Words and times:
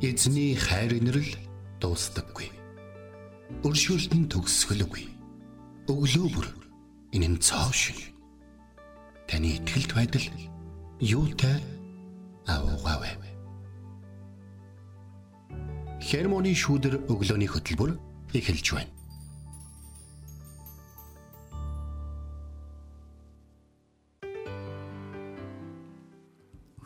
Эзний 0.00 0.54
хайр 0.54 0.94
инрэл 0.94 1.26
дуустдаггүй. 1.82 2.46
Өршөөлт 3.66 4.14
нь 4.14 4.30
төгсгөлгүй. 4.30 5.10
Өглөө 5.90 6.26
бүр 6.30 6.46
энэ 7.10 7.34
нь 7.34 7.42
цоо 7.42 7.66
шиг. 7.74 7.98
Таны 9.26 9.58
ихтгэлт 9.58 9.98
байдал 9.98 10.26
юутай 11.02 11.58
аавгаавэ. 12.46 13.18
Хермоны 15.98 16.54
шүүдэр 16.54 17.10
өглөөний 17.10 17.50
хөтөлбөр 17.50 17.98
эхэлж 18.38 18.66
байна. 18.78 18.94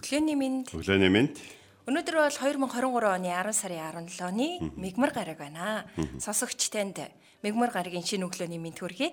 Өглөөний 0.00 0.36
минь 0.40 0.64
Өглөөний 0.72 1.12
минь 1.12 1.30
Өнөөдөр 1.92 2.16
бол 2.16 2.32
2023 2.32 3.04
оны 3.04 3.28
10 3.28 3.52
сарын 3.52 4.06
17-ны 4.08 4.72
мигмар 4.80 5.10
гараг 5.12 5.36
байна. 5.36 5.84
Сонсогч 6.24 6.70
танд 6.72 6.96
мигмар 7.44 7.68
гарагийн 7.68 8.00
шинэ 8.00 8.24
өглөөний 8.24 8.56
мэд 8.56 8.80
хүргэе. 8.80 9.12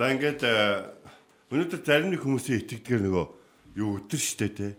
За 0.00 0.08
ингээд 0.08 0.40
э, 0.40 0.88
өнөөдөр 1.52 1.80
зарим 1.84 2.16
нэг 2.16 2.24
хүмүүсийн 2.24 2.64
итгэдгээр 2.64 3.02
нөгөө 3.04 3.24
юу 3.76 4.00
өдөр 4.00 4.16
штэ 4.24 4.48
те. 4.56 4.72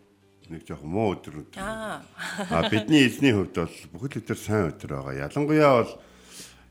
Нэг 0.49 0.65
жоох 0.65 0.81
муу 0.81 1.13
өдөр 1.13 1.45
өдөр. 1.45 1.61
Аа. 1.61 2.65
Бидний 2.65 3.05
эзний 3.05 3.29
хувьд 3.29 3.53
бол 3.53 3.77
бүхэл 3.93 4.17
өдөр 4.17 4.39
сайн 4.41 4.73
өдөр 4.73 4.97
байгаа. 4.97 5.29
Ялангуяа 5.29 5.73
бол 5.77 5.93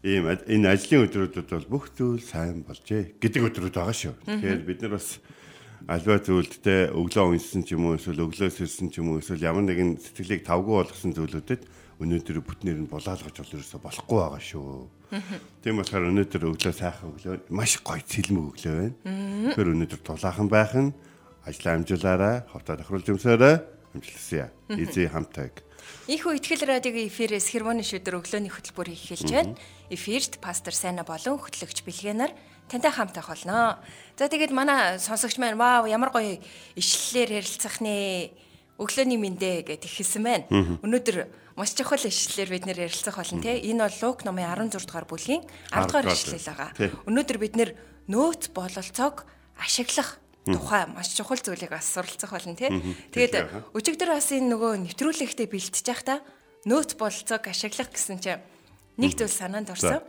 ийм 0.02 0.26
энэ 0.26 0.74
ажлын 0.74 1.06
өдрүүдэд 1.06 1.54
бол 1.54 1.70
бүх 1.70 1.95
зүйл 1.95 2.18
сайн 2.18 2.66
болжээ 2.66 3.14
гэдэг 3.22 3.46
өдрүүд 3.46 3.78
байгаа 3.78 3.95
шүү. 3.95 4.14
Тэгэхээр 4.26 4.62
бид 4.74 4.82
нар 4.82 4.98
бас 4.98 5.22
альва 5.86 6.18
зүйлдтэй 6.18 6.90
өглөө 6.90 7.24
уншсан 7.30 7.62
ч 7.62 7.78
юм 7.78 7.86
уу 7.86 7.95
эсвэл 7.95 8.26
өглөөс 8.26 8.58
ирсэн 8.58 8.90
ч 8.90 8.98
юм 8.98 9.14
уу 9.14 9.22
эсвэл 9.22 9.46
ямар 9.46 9.62
нэгэн 9.70 10.02
сэтгэлийг 10.02 10.42
тавгүй 10.42 10.82
болгосон 10.82 11.15
зүйлүүдэд 11.15 11.62
өнөөдөр 12.02 12.38
бүтнээр 12.42 12.79
нь 12.82 12.90
булаалгаж 12.90 13.34
бол 13.38 13.54
ерөөсө 13.54 13.79
болохгүй 13.79 14.18
байгаа 14.18 14.42
шүү. 14.42 14.66
Тийм 15.62 15.79
болохоор 15.79 16.10
өнөөдөр 16.10 16.42
өглөө 16.51 16.74
сайхан 16.74 17.14
өглөө 17.14 17.34
маш 17.54 17.79
гоё 17.87 18.02
цэлмэг 18.02 18.45
өглөө 18.51 18.74
байна. 18.74 19.54
Тэр 19.54 19.66
өнөөдөр 19.73 20.01
тулаахан 20.02 20.48
байх 20.51 20.74
нь 20.74 20.90
ажлаа 21.46 21.79
амжуулаарай, 21.79 22.37
ховтоо 22.51 22.74
тохируулж 22.82 23.07
өмсөөрэй. 23.14 23.57
Амжилтсая. 23.95 24.51
Эзээ 24.68 25.09
хамтайг. 25.14 25.62
Ийхүү 26.10 26.42
ихтгэл 26.42 26.66
радиогийн 26.66 27.07
эфирээс 27.07 27.46
хермоны 27.54 27.87
шүдэр 27.87 28.18
өглөөний 28.18 28.51
хөтөлбөр 28.51 28.90
эхэлж 28.90 29.30
байна. 29.30 29.54
Эфирт 29.87 30.42
пастор 30.42 30.74
Сайна 30.74 31.07
болон 31.07 31.38
хөтлөгч 31.38 31.87
Бэлгэнаар 31.87 32.34
тантай 32.68 32.90
хамт 32.90 33.14
байх 33.14 33.28
болно. 33.28 33.78
За 34.18 34.28
тэгээд 34.28 34.52
манай 34.52 34.98
сонсогч 34.98 35.38
маань 35.38 35.59
вау 35.59 35.86
ямар 35.86 36.10
гоё 36.10 36.38
ишлэлээр 36.74 37.42
ярилцах 37.42 37.80
нэ 37.80 38.30
өглөөний 38.76 39.16
мэндэ 39.16 39.64
гэд 39.64 39.88
ихэлсэн 39.88 40.23
байна. 40.23 40.45
Өнөөдөр 40.84 41.16
маш 41.56 41.73
чухал 41.73 42.02
ишлэлээр 42.02 42.50
бид 42.52 42.64
нэр 42.68 42.84
ярилцах 42.90 43.16
болно 43.16 43.40
те. 43.40 43.56
Энэ 43.56 43.88
бол 43.88 43.98
Лук 44.04 44.24
номын 44.28 44.52
16 44.52 44.84
дугаар 44.84 45.08
бүлгийн 45.08 45.42
10 45.73 45.88
дугаар 45.88 46.06
ишлэл 46.12 46.45
байгаа. 46.45 46.70
Тий. 46.76 46.90
Өнөөдөр 47.08 47.38
бид 47.40 47.54
нөөц 48.06 48.52
бололцоог 48.52 49.24
ашиглах 49.58 50.20
тухай 50.45 50.86
маш 50.86 51.10
чухал 51.16 51.40
зүйлийг 51.40 51.70
бас 51.70 51.88
суралцах 51.90 52.30
болно 52.30 52.54
тий. 52.54 52.70
Тэгээд 53.10 53.74
өчигдөр 53.74 54.14
бас 54.14 54.30
энэ 54.30 54.52
нөгөө 54.54 54.73
нэвтрүүлэгтээ 54.92 55.48
бэлтжиж 55.51 55.86
байхдаа 55.90 56.18
нөөц 56.68 56.95
бололцоог 56.95 57.42
ашиглах 57.51 57.90
гэсэн 57.90 58.18
чинь 58.23 58.42
нэг 59.01 59.18
зүйл 59.18 59.32
санаанд 59.32 59.73
орсон. 59.74 60.04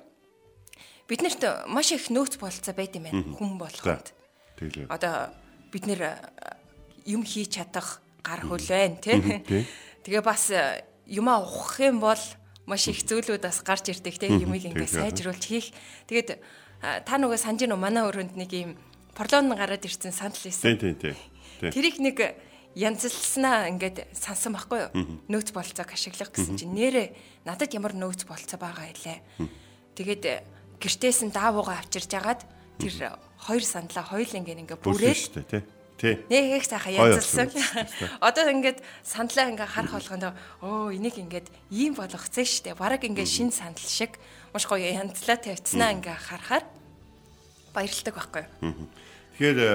Бид 1.07 1.23
нарт 1.23 1.41
маш 1.71 1.91
их 1.95 2.11
нөөц 2.11 2.35
бололцоо 2.35 2.75
байт 2.75 2.95
юм 2.99 3.07
байна 3.07 3.23
хүн 3.31 3.55
болгонд. 3.55 4.11
Тэглээ. 4.59 4.91
Одоо 4.91 5.31
бид 5.71 5.87
нэр 5.87 6.01
э, 6.03 6.15
юм 7.07 7.23
хийж 7.23 7.55
чадах 7.55 8.03
гар 8.19 8.43
хөл 8.43 8.59
байна 8.67 8.99
тий. 8.99 9.15
Тэгээ 10.03 10.23
бас 10.23 10.51
э, 10.51 10.83
юмаа 11.07 11.39
ухах 11.47 11.79
юм 11.79 12.03
бол 12.03 12.19
маш 12.67 12.87
их 12.91 13.07
зүйлүүд 13.07 13.39
бас 13.47 13.63
гарч 13.63 13.87
ирдэг 13.95 14.19
тий. 14.19 14.35
Юмыг 14.35 14.67
ингээ 14.67 14.87
сайжруулж 14.87 15.43
хийх. 15.47 15.71
Тэгээд 16.11 16.35
э, 16.35 16.99
та 17.07 17.15
нөгөө 17.15 17.39
санаж 17.39 17.63
нөө 17.63 17.79
манай 17.79 18.03
өрөөнд 18.03 18.35
нэг 18.35 18.51
юм 18.51 18.75
порлон 19.15 19.55
гараад 19.55 19.87
ирсэн 19.87 20.11
санал 20.11 20.35
Тий, 20.35 20.51
хийсэн. 20.51 20.75
тий, 20.75 20.93
тий. 20.93 21.15
Тий. 21.63 21.71
Тэрийг 21.71 22.03
нэг 22.03 22.17
янзлснаа 22.77 23.71
ингээд 23.71 24.11
сансан 24.13 24.53
байхгүй 24.53 24.91
юу? 24.91 24.91
Нөөц 25.31 25.49
болцоог 25.55 25.89
ашиглах 25.89 26.29
гэсэн 26.29 26.59
чинь 26.59 26.75
нэрэ 26.75 27.15
надад 27.47 27.73
ямар 27.73 27.97
нөөц 27.97 28.29
болцоо 28.29 28.59
байгаа 28.61 28.91
илээ. 28.93 29.17
Тэгээд 29.97 30.23
гэртээс 30.81 31.19
нь 31.25 31.33
даавуугаа 31.33 31.81
авчирж 31.81 32.11
агаад 32.13 32.41
тэр 32.77 33.17
хоёр 33.37 33.63
сандлаа 33.63 34.05
хоёулангийн 34.05 34.63
ингээ 34.65 34.77
Бүрсэн 34.77 34.91
бүрээд 34.93 35.17
шүү 35.17 35.33
дээ, 35.33 35.49
тий. 35.49 35.63
Тий. 35.97 36.13
нэг 36.29 36.61
их 36.61 36.65
сайхан 36.69 36.93
болсон. 36.93 37.49
Одоо 38.21 38.45
ингээд 38.53 38.85
сандлаа 39.01 39.49
ингээ 39.49 39.65
харах 39.65 39.97
болгондоо 39.97 40.33
оо 40.61 40.93
энийг 40.93 41.17
ингээд 41.17 41.49
ийм 41.73 41.97
болгоцсон 41.97 42.45
штэ. 42.45 42.77
Бараг 42.77 43.01
ингээ 43.01 43.25
шин 43.25 43.49
сандал 43.49 43.81
шиг 43.89 44.21
маш 44.53 44.69
гоё 44.69 44.85
янзлаа 44.85 45.41
тавьцнаа 45.41 45.97
ингээ 45.97 46.17
харахаар 46.21 46.65
баярлдаг 47.73 48.13
байхгүй 48.13 48.45
юу? 48.61 48.85
Тэгэхээр 49.41 49.57
э, 49.57 49.73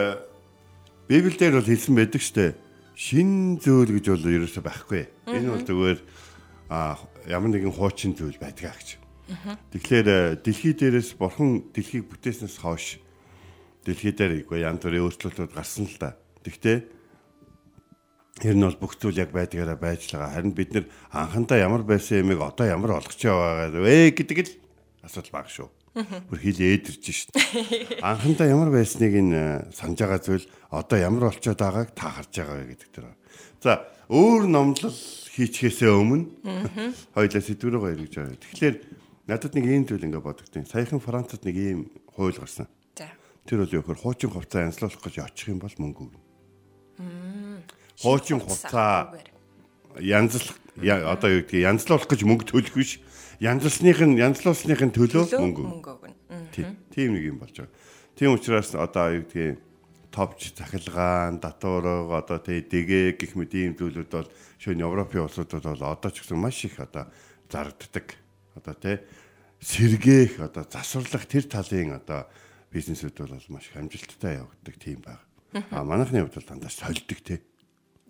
Библиэлд 1.11 1.59
бол 1.59 1.67
хэлсэн 1.67 1.95
байдаг 1.99 2.23
штэ. 2.23 2.55
Шин 2.95 3.59
зүйл 3.59 3.91
гэж 3.99 4.07
бол 4.15 4.23
ерөөсөй 4.23 4.63
байхгүй. 4.63 5.03
Энэ 5.27 5.51
бол 5.51 5.67
зүгээр 5.67 5.99
а 6.71 7.03
ямар 7.27 7.51
нэгэн 7.51 7.75
хуучин 7.75 8.15
зүйл 8.15 8.39
байдгаа 8.39 8.79
гэж. 8.79 9.02
Тэгэхээр 9.73 10.09
э, 10.09 10.21
дэлхий 10.43 10.75
дээрээс 10.77 11.17
бурхан 11.17 11.71
дэлхийг 11.73 12.09
бүтээснээс 12.09 12.57
хойш 12.61 13.01
дэлхий 13.87 14.13
дээр 14.13 14.45
үгүй 14.47 14.63
янз 14.63 14.83
бүрийн 14.85 15.07
өөрчлөлтүүд 15.09 15.53
гарсан 15.53 15.87
л 15.89 15.97
да. 15.99 16.17
Тэгтээ 16.45 17.03
Тэр 18.41 18.57
нь 18.57 18.65
бол 18.65 18.81
бүх 18.81 18.97
зүйл 18.97 19.21
яг 19.21 19.31
байдгаараа 19.31 19.77
байж 19.77 20.09
байгаа. 20.09 20.35
Харин 20.35 20.57
бид 20.57 20.73
нэр 20.73 20.87
анхандаа 21.13 21.63
ямар 21.63 21.85
байсан 21.85 22.25
юмыг 22.25 22.41
одоо 22.41 22.67
ямар 22.67 22.99
олгож 22.99 23.21
яваагаа 23.21 23.71
вэ 23.77 24.17
гэдэг 24.17 24.39
л 24.49 24.53
асуудал 25.05 25.31
баг 25.37 25.47
шүү. 25.53 25.69
Бүр 26.27 26.39
хил 26.41 26.57
ээдэрч 26.59 27.05
шít. 27.07 27.31
Анхандаа 28.01 28.49
ямар 28.49 28.73
байсныг 28.73 29.15
нь 29.15 29.37
э, 29.37 29.69
санаж 29.77 30.01
байгаа 30.01 30.21
зүйл 30.25 30.49
одоо 30.73 30.99
ямар 30.99 31.29
болчиход 31.29 31.61
байгааг 31.61 31.93
та 31.93 32.09
харж 32.09 32.33
байгаа 32.33 32.57
вэ 32.57 32.67
гэдэг 32.73 32.91
тэр. 32.91 33.07
За 33.61 33.85
өөр 34.09 34.49
номлол 34.49 34.97
хийчихээсээ 35.37 35.93
өмнө 35.93 36.27
хоёлаа 37.13 37.43
сэдвэрээ 37.45 37.81
гоё 37.85 37.97
гэж 38.01 38.13
байна. 38.17 38.41
Тэгэхээр 38.41 38.77
надад 39.27 39.55
нэг 39.55 39.67
ийм 39.67 39.85
зүйл 39.87 40.07
ингээ 40.07 40.23
бодогдیں۔ 40.23 40.67
Саяхан 40.67 41.01
Францад 41.01 41.45
нэг 41.47 41.57
ийм 41.57 41.81
хууль 42.11 42.35
гарсан. 42.35 42.67
За. 42.97 43.11
Тэр 43.47 43.63
бол 43.63 43.75
юу 43.75 43.83
гэхээр 43.83 44.03
хуучин 44.03 44.31
хувцас 44.31 44.67
янзлуулах 44.67 45.03
гэж 45.03 45.15
очих 45.23 45.49
юм 45.51 45.59
бол 45.63 45.75
мөнгө 45.79 46.01
өгнө. 46.11 46.21
Хуучин 48.03 48.41
хувцас 48.43 49.15
янзлах 50.01 50.59
одоо 50.79 51.29
юу 51.31 51.43
гэдгийг 51.47 51.67
янзлуулах 51.69 52.09
гэж 52.09 52.21
мөнгө 52.27 52.45
төлөх 52.51 52.75
биш. 52.75 52.99
Янзлсных 53.39 53.99
нь 54.03 54.19
янзлуулсных 54.19 54.81
нь 54.83 54.95
төлөө 54.95 55.39
мөнгө. 55.39 55.63
өгнө. 55.67 56.77
Тийм 56.95 57.11
нэг 57.15 57.25
юм 57.27 57.39
болж 57.43 57.57
байгаа. 57.59 57.75
Тийм 58.17 58.31
учраас 58.35 58.75
одоо 58.75 59.19
юу 59.19 59.27
гэдгийг 59.27 59.59
товч 60.13 60.53
захилгаан, 60.55 61.41
датуурга 61.41 62.19
одоо 62.21 62.39
тий 62.39 62.61
дэгэ 62.61 63.17
гэх 63.17 63.33
мэт 63.35 63.53
ийм 63.57 63.73
зүйлүүд 63.75 64.11
бол 64.13 64.29
шөнө 64.61 64.85
Европын 64.85 65.25
улсуудад 65.25 65.65
бол 65.65 65.83
одоо 65.83 66.11
ч 66.13 66.21
гэсэн 66.21 66.39
маш 66.39 66.65
их 66.69 66.79
одоо 66.79 67.09
зарддаг. 67.49 68.22
Одоо 68.57 68.75
тий 68.75 68.99
сэргээх 69.63 70.43
одоо 70.43 70.67
засварлах 70.67 71.25
тэр 71.31 71.47
талын 71.47 71.95
одоо 71.95 72.27
бизнесүүд 72.75 73.15
бол 73.15 73.39
маш 73.55 73.71
их 73.71 73.79
амжилттай 73.79 74.43
явагддаг 74.43 74.77
тийм 74.77 74.99
баг. 75.07 75.23
А 75.71 75.85
манайхны 75.87 76.27
хувьд 76.27 76.35
бол 76.35 76.49
дандаа 76.51 76.71
сольдог 76.71 77.21
тий. 77.23 77.39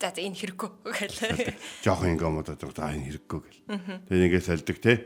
За 0.01 0.09
за 0.09 0.25
энэ 0.25 0.35
хэрэггүй 0.35 0.71
гэл. 0.97 1.53
Жохон 1.85 2.17
ингомодод 2.17 2.57
за 2.57 2.89
энэ 2.89 3.05
хэрэггүй 3.13 3.41
гэл. 3.45 3.61
Тэгээ 4.09 4.23
нэгээ 4.33 4.41
сольдог 4.41 4.79
тий. 4.81 4.97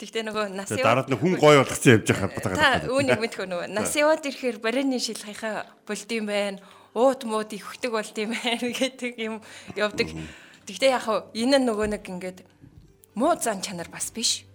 Тэгтээ 0.00 0.24
нөгөө 0.24 0.44
нас 0.56 0.72
Тэгээ 0.72 0.86
дараад 0.88 1.12
нь 1.12 1.20
хүн 1.20 1.36
гой 1.36 1.60
болгоцсон 1.60 1.92
явж 2.00 2.08
байгаа 2.08 2.30
батгаа. 2.32 2.56
Та 2.56 2.88
үүнийг 2.88 3.20
мэдхөө 3.20 3.46
нөгөө 3.52 3.68
нас 3.76 3.92
яваад 3.92 4.24
ирэхээр 4.24 4.58
барины 4.64 4.96
шилхийнхаа 4.96 5.68
болд 5.84 6.10
юм 6.10 6.26
байна. 6.26 6.58
Уут 6.96 7.28
мууд 7.28 7.52
ихдэг 7.52 7.92
болд 7.92 8.16
юм 8.16 8.32
байна 8.32 8.66
гэдэг 8.72 9.14
юм 9.20 9.44
явдаг. 9.76 10.08
Тэгтээ 10.64 10.90
яг 10.96 11.04
хав 11.04 11.28
энэ 11.36 11.60
нөгөө 11.60 11.86
нэг 11.92 12.02
ингээд 12.08 12.38
муу 13.14 13.36
зан 13.36 13.60
чанар 13.60 13.92
бас 13.92 14.08
биш. 14.10 14.45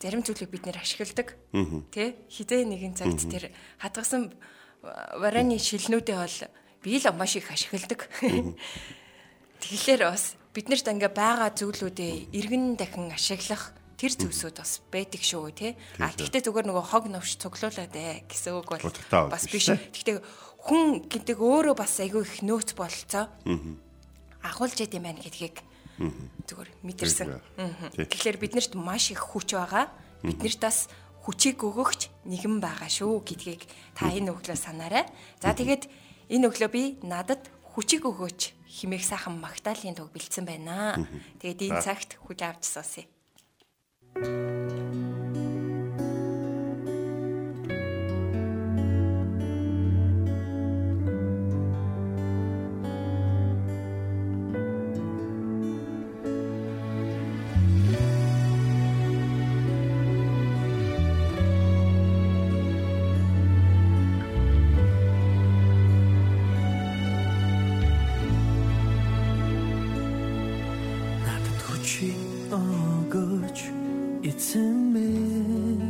Зарим 0.00 0.24
зүйлийг 0.24 0.48
бид 0.48 0.64
нэр 0.64 0.80
ашигладаг. 0.80 1.36
Тэ? 1.92 2.16
Хизээ 2.32 2.64
нэгэн 2.64 2.96
цагт 2.96 3.28
тэр 3.28 3.52
хатгасан 3.76 4.32
барины 4.82 5.60
шилнүүдээ 5.60 6.16
бол 6.16 6.38
би 6.80 6.96
л 6.96 7.06
маш 7.12 7.36
их 7.36 7.52
ашигладаг. 7.52 8.08
Тэгэхээр 9.60 10.02
бас 10.08 10.38
биднэрт 10.54 10.86
ингээ 10.88 11.12
байгаа 11.12 11.50
зүйлүүдээ 11.52 12.32
иргэн 12.32 12.78
дахин 12.78 13.12
ашиглах 13.12 13.74
тэр 13.98 14.14
зүйлсүүд 14.14 14.56
бас 14.62 14.80
байдаг 14.88 15.22
шүү 15.22 15.50
тий. 15.52 15.72
А 15.98 16.14
тэгтээ 16.14 16.46
зүгээр 16.46 16.70
нөгөө 16.70 16.86
хог 16.88 17.04
новш 17.10 17.34
цуглуулад 17.36 17.90
ээ 17.90 18.24
гэсэн 18.30 18.54
үг 18.54 18.70
бол 18.70 19.28
бас 19.28 19.44
биш. 19.50 19.74
Тэгтээ 19.74 20.22
хүн 20.62 21.10
гэдэг 21.10 21.38
өөрөө 21.42 21.74
бас 21.74 21.98
айгүй 21.98 22.22
их 22.22 22.40
нөөц 22.46 22.78
бололцоо. 22.78 23.26
Агуулж 24.46 24.78
яд 24.78 24.94
юм 24.94 25.10
байна 25.10 25.18
гэдгийг 25.18 25.66
зүгээр 25.98 26.70
мэдэрсэн. 26.82 27.28
Тэгэхээр 27.98 28.38
биднэрт 28.38 28.72
маш 28.78 29.10
их 29.10 29.22
хүч 29.22 29.58
байгаа. 29.58 29.90
Биднэрт 30.22 30.60
бас 30.62 30.86
хүчийг 31.26 31.60
өгөгч 31.60 32.24
нэгэн 32.24 32.62
байгаа 32.62 32.88
шүү 32.88 33.20
гэдгийг 33.26 33.68
та 33.98 34.08
энэ 34.08 34.32
өглөө 34.32 34.56
санаарай. 34.56 35.04
За 35.42 35.52
тэгээд 35.52 35.90
энэ 36.32 36.46
өглөө 36.48 36.70
би 36.72 36.82
надад 37.04 37.50
хүчиг 37.74 38.08
өгөөч 38.08 38.56
химээх 38.64 39.04
сайхан 39.04 39.36
Магдалины 39.36 39.92
туг 39.92 40.14
бэлдсэн 40.14 40.48
байна. 40.48 40.96
Тэгээд 41.42 41.68
энэ 41.68 41.82
цагт 41.84 42.16
хүл 42.22 42.40
авч 42.40 42.64
сонсъё. 42.64 43.04
Надад 71.88 71.98
хүчи 71.98 72.12
өгөөч 72.52 73.60
эзэн 74.28 74.92
минь 74.92 75.88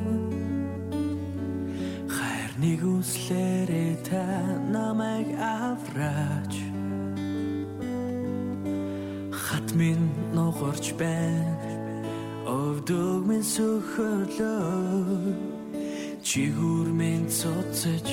хайр 2.06 2.53
нэг 2.62 2.81
үслэрээ 2.87 3.95
та 4.06 4.23
намайг 4.71 5.29
авраач 5.43 6.55
хат 9.33 9.69
минь 9.75 10.11
ногорч 10.35 10.95
байна 10.95 11.67
өвдөг 12.47 13.27
минь 13.27 13.43
сөхөлөө 13.43 15.35
чигүр 16.23 16.89
минь 16.94 17.27
цоцож 17.27 18.06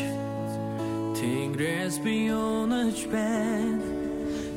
Тэнгэрээс 1.16 2.02
би 2.04 2.34
унаж 2.34 2.98
байна 3.14 3.86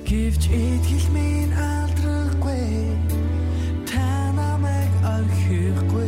Гэвч 0.09 0.45
итгэл 0.49 1.09
минь 1.13 1.53
алдрахгүй 1.53 2.98
орхихгүй 5.49 6.08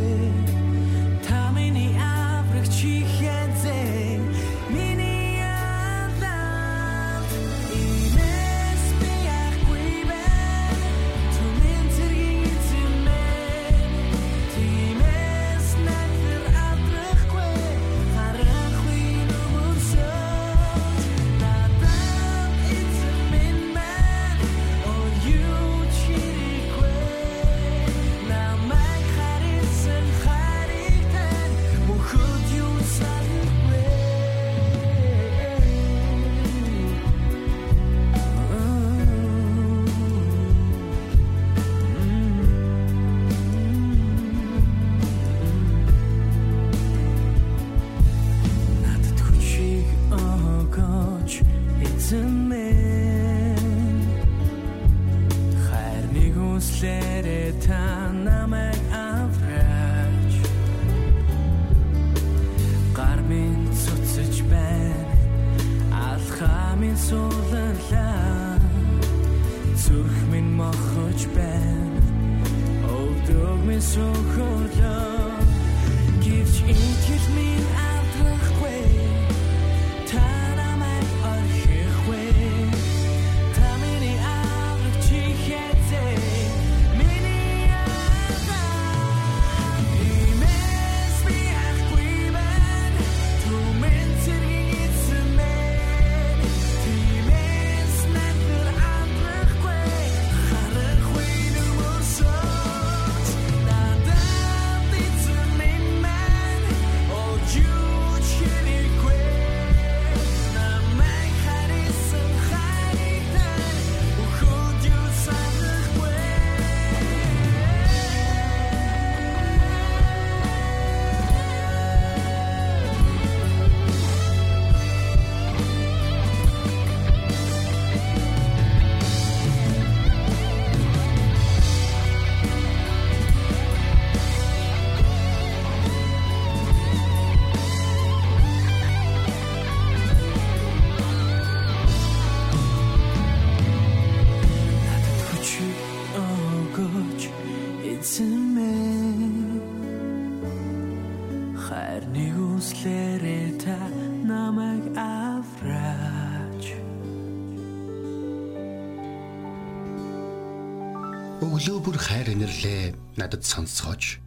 бүр 161.81 161.97
хайр 161.97 162.29
инэрлээ 162.29 163.17
надад 163.17 163.41
сонсгооч. 163.41 164.21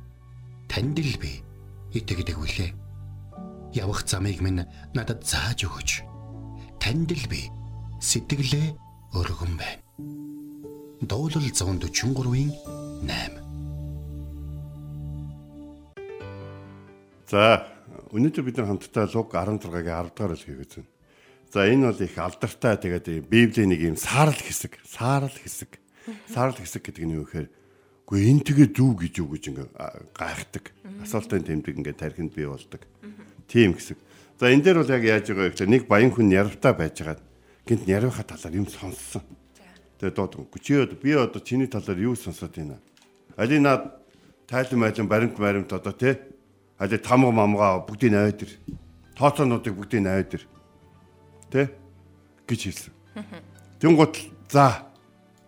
Танд 0.67 0.99
л 0.99 1.15
би 1.23 1.39
итгэдэг 1.95 2.35
үлээ. 2.35 2.75
Явах 3.79 4.03
замыг 4.11 4.43
минь 4.43 4.67
надад 4.91 5.23
зааж 5.23 5.63
өгөөч. 5.63 6.03
Танд 6.83 7.15
л 7.15 7.27
би 7.31 7.47
сэтгэлээ 8.03 8.75
өргөн 9.15 9.55
байна. 9.55 9.83
Дуулал 11.07 11.47
143-ийн 11.47 12.51
8. 13.07 13.39
За 17.31 17.71
өнөөдөр 18.11 18.45
бид 18.51 18.59
нар 18.59 18.67
хамтдаа 18.75 19.07
луг 19.15 19.31
16-гийн 19.31 20.11
10 20.11 20.11
дахь 20.11 20.43
бүлгийг 20.43 20.59
үзэн. 20.67 20.87
За 21.55 21.71
энэ 21.71 21.95
бол 21.95 22.03
их 22.03 22.19
алдартай 22.19 22.75
тэгээд 22.83 23.31
Библийн 23.31 23.71
нэг 23.71 23.95
юм 23.95 23.95
саарл 23.95 24.35
хэсэг, 24.35 24.83
саарл 24.83 25.31
хэсэг. 25.31 25.84
Саарл 26.29 26.57
хэсэг 26.57 26.85
гэдэг 26.85 27.05
нь 27.05 27.17
юу 27.17 27.25
гэхээр 27.25 27.49
үгүй 28.05 28.21
энэ 28.29 28.45
тэгээ 28.45 28.69
зүв 28.77 28.93
гэж 29.01 29.15
юу 29.25 29.29
гэж 29.33 29.45
ингээ 29.49 29.69
гайхдаг. 30.13 30.65
Асуултын 31.01 31.45
тэмдэг 31.45 31.75
ингээ 31.81 31.97
тархинд 31.97 32.37
бий 32.37 32.45
болдог. 32.45 32.85
Тийм 33.49 33.73
хэсэг. 33.73 33.97
За 34.37 34.53
энэ 34.53 34.63
дээр 34.63 34.85
бол 34.85 34.93
яг 34.93 35.05
яаж 35.05 35.33
байгаа 35.33 35.49
гэхээр 35.49 35.73
нэг 35.73 35.83
баян 35.89 36.13
хүн 36.13 36.29
ярвтаа 36.29 36.77
байжгаад 36.77 37.21
гинт 37.65 37.89
ярвахаа 37.89 38.29
талаар 38.29 38.55
юм 38.61 38.69
сонссон. 38.69 39.25
Тэгээд 39.99 40.17
дууд 40.21 40.53
чи 40.61 40.75
одоо 40.77 40.99
би 41.01 41.17
одоо 41.17 41.41
чиний 41.41 41.67
талаар 41.67 41.97
юу 41.97 42.17
сонсоод 42.17 42.53
байна? 42.53 42.77
Али 43.37 43.59
наад 43.59 44.05
тайлан 44.47 44.81
майлан 44.81 45.09
баримт 45.09 45.39
баримт 45.39 45.73
одоо 45.73 45.93
те 45.93 46.21
али 46.79 46.99
тамга 46.99 47.31
мамгаа 47.33 47.87
бүгдийг 47.89 48.13
найд 48.13 48.43
ир. 48.43 48.53
Тооцоонуудыг 49.17 49.75
бүгдийг 49.75 50.03
найд 50.03 50.35
ир. 50.35 50.45
Тэ 51.49 51.73
гэж 52.45 52.61
хэлсэн. 52.69 52.93
Тэнгуут 53.81 54.19
за 54.51 54.93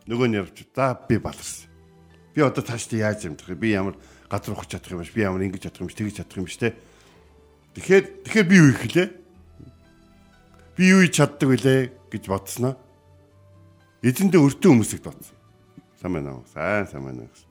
нөгөө 0.06 0.26
нь 0.30 0.38
явж 0.38 0.56
за 0.74 0.94
би 0.94 1.18
баларсан. 1.18 1.66
Би 2.34 2.40
одоо 2.42 2.62
тааштай 2.62 3.02
яаж 3.02 3.26
юмдах 3.26 3.50
вэ? 3.50 3.58
Би 3.58 3.74
ямар 3.74 3.98
газар 4.30 4.54
ухаж 4.54 4.70
чадах 4.70 4.94
юм 4.94 5.02
биш. 5.02 5.10
Би 5.10 5.26
ямар 5.26 5.42
ингэж 5.42 5.66
чадах 5.66 5.82
юм 5.82 5.90
биш, 5.90 5.98
тэгж 5.98 6.22
чадах 6.22 6.38
юм 6.38 6.46
биш 6.46 6.58
те. 6.58 6.74
Тэгэхээр 7.74 8.04
тэгэхээр 8.22 8.46
би 8.46 8.56
юу 8.56 8.70
их 8.70 8.82
лээ? 8.86 9.08
Би 10.78 10.84
юу 10.94 11.02
хийж 11.02 11.14
чаддаг 11.18 11.48
вүлээ 11.50 11.80
гэж 12.12 12.24
бодсноо. 12.30 12.74
эзэндээ 14.06 14.38
өртөө 14.38 14.70
хүмүүсийг 14.70 15.02
дуудсан. 15.02 15.34
Сайн 15.98 16.12
байна 16.14 16.38
уу? 16.38 16.44
Сайн 16.54 16.86
сайн 16.86 17.02
байна 17.02 17.26
гэсэн. 17.26 17.48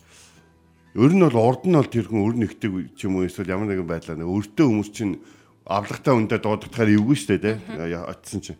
Ер 0.95 1.11
нь 1.11 1.23
бол 1.27 1.35
урд 1.35 1.67
нь 1.67 1.75
бол 1.75 1.91
тэр 1.91 2.07
хүн 2.07 2.23
өр 2.23 2.35
нэгдэг 2.39 2.95
ч 2.95 3.09
юм 3.09 3.19
уу 3.19 3.27
эсвэл 3.27 3.51
ямар 3.51 3.67
нэгэн 3.67 3.83
байдлаар 3.83 4.23
өртөө 4.23 4.65
хүмүүс 4.71 4.89
чинь 4.95 5.19
авлагтай 5.67 6.15
үндэ 6.15 6.39
дуудахаар 6.39 6.95
эвгүй 6.95 7.17
штэ 7.19 7.41
те. 7.43 7.59
Очсон 8.07 8.39
чинь. 8.39 8.59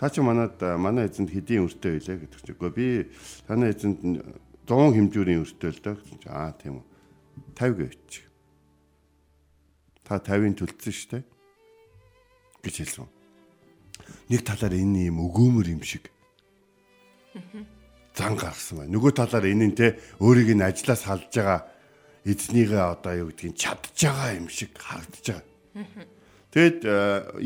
Та 0.00 0.08
чи 0.08 0.24
манад 0.24 0.56
манай 0.80 1.12
эзэнд 1.12 1.28
хэдийн 1.28 1.68
өртөө 1.68 2.00
байлаа 2.00 2.16
гэдэг 2.24 2.40
чинь. 2.40 2.56
Үгүй 2.56 2.70
би 2.72 2.86
танай 3.44 3.76
эзэнд 3.76 4.00
100 4.64 4.96
хэмжүүрийн 4.96 5.44
өртөө 5.44 5.70
л 5.76 5.80
доо 5.84 5.94
гэсэн 6.00 6.16
чинь. 6.24 6.32
Аа 6.32 6.56
тийм 6.56 6.80
үү. 6.80 6.86
50 7.52 7.76
гэвч. 7.76 8.10
Та 10.08 10.16
50-ын 10.16 10.56
төлцсөн 10.56 10.96
штэ. 10.96 11.20
гэж 12.64 12.74
хэлсэн. 12.80 13.08
Нэг 14.32 14.40
талаар 14.40 14.74
энэ 14.76 15.12
юм 15.12 15.20
өгөөмөр 15.20 15.68
юм 15.68 15.84
шиг 15.84 16.08
зан 18.16 18.36
гаргасан 18.36 18.84
байна. 18.84 18.92
Нөгөө 18.96 19.12
талаар 19.16 19.46
энэ 19.48 19.66
нь 19.68 19.76
те 19.76 20.00
өөрийг 20.20 20.56
нь 20.56 20.64
ажлаас 20.64 21.04
халж 21.08 21.28
байгаа 21.28 21.60
эзнийгээ 22.24 22.84
одоо 22.84 23.12
юу 23.16 23.28
гэдгийг 23.32 23.56
чадж 23.56 23.96
байгаа 23.96 24.36
юм 24.36 24.48
шиг 24.48 24.76
харагдаж 24.76 25.24
байгаа. 25.28 25.44
Тэгэд 26.50 26.82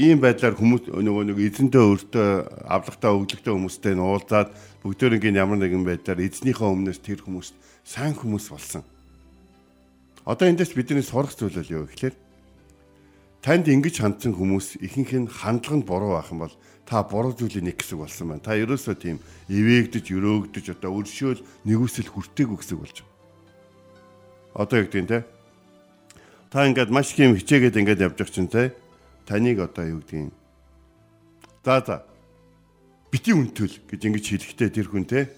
ийм 0.00 0.16
байдлаар 0.24 0.56
хүмүүс 0.56 0.88
нөгөө 0.88 1.24
нэг 1.28 1.38
эзэндээ 1.44 1.82
өөртөө 1.84 2.28
авлагтаа 2.64 3.12
өглөгтэй 3.12 3.52
хүмүүстэй 3.52 3.92
нуулзаад 4.00 4.48
бүгдээрийн 4.80 5.36
ямар 5.36 5.60
нэгэн 5.60 5.84
байдлаар 5.84 6.24
эзнийхээ 6.24 6.64
өмнөөс 6.64 7.04
тэр 7.04 7.20
хүмүүс 7.20 7.52
сайн 7.84 8.16
хүмүүс 8.16 8.48
болсон. 8.48 8.80
Одоо 10.24 10.48
эндээс 10.48 10.72
бидний 10.72 11.04
сурах 11.04 11.36
зүйл 11.36 11.52
нь 11.52 11.68
юу 11.68 11.84
гэхээр 11.84 12.16
танд 13.44 13.68
ингэж 13.68 14.00
хандсан 14.00 14.32
хүмүүс 14.32 14.80
ихэнх 14.80 15.12
нь 15.12 15.28
хандлага 15.28 15.76
нь 15.76 15.84
буруу 15.84 16.16
байх 16.16 16.32
юм 16.32 16.48
бол 16.48 16.56
та 16.88 17.04
буруу 17.04 17.36
зүйлийг 17.36 17.60
нэг 17.60 17.76
хэсэг 17.76 18.00
болсон 18.00 18.32
байна. 18.32 18.40
Та 18.40 18.56
ерөөсөө 18.56 18.96
тийм 18.96 19.20
эвээгдэж, 19.52 20.16
өрөөгдөж 20.16 20.80
одоо 20.80 20.96
өршөөл 20.96 21.44
нэгүсэл 21.68 22.08
хүртээгүү 22.08 22.56
хэсэг 22.56 22.78
болж 22.80 22.96
байна. 23.04 23.12
Одоо 24.56 24.76
юу 24.80 24.88
гэдэг 24.88 25.02
нь 25.04 25.12
те? 25.12 25.18
Та 26.48 26.64
ингээд 26.64 26.88
маш 26.88 27.12
их 27.12 27.20
юм 27.20 27.36
хичээгээд 27.36 27.76
ингээд 27.84 28.00
явж 28.00 28.16
байгаа 28.16 28.32
чинь 28.32 28.48
те? 28.48 28.72
Таныг 29.26 29.58
одоо 29.60 29.84
юу 29.84 30.02
юм? 30.12 30.32
За 31.64 31.80
за. 31.80 32.04
Бити 33.10 33.32
үнтэл 33.32 33.80
гэж 33.88 34.00
ингэж 34.04 34.24
хэлэхдээ 34.28 34.70
тэр 34.70 34.88
хүн 34.92 35.04
те? 35.08 35.32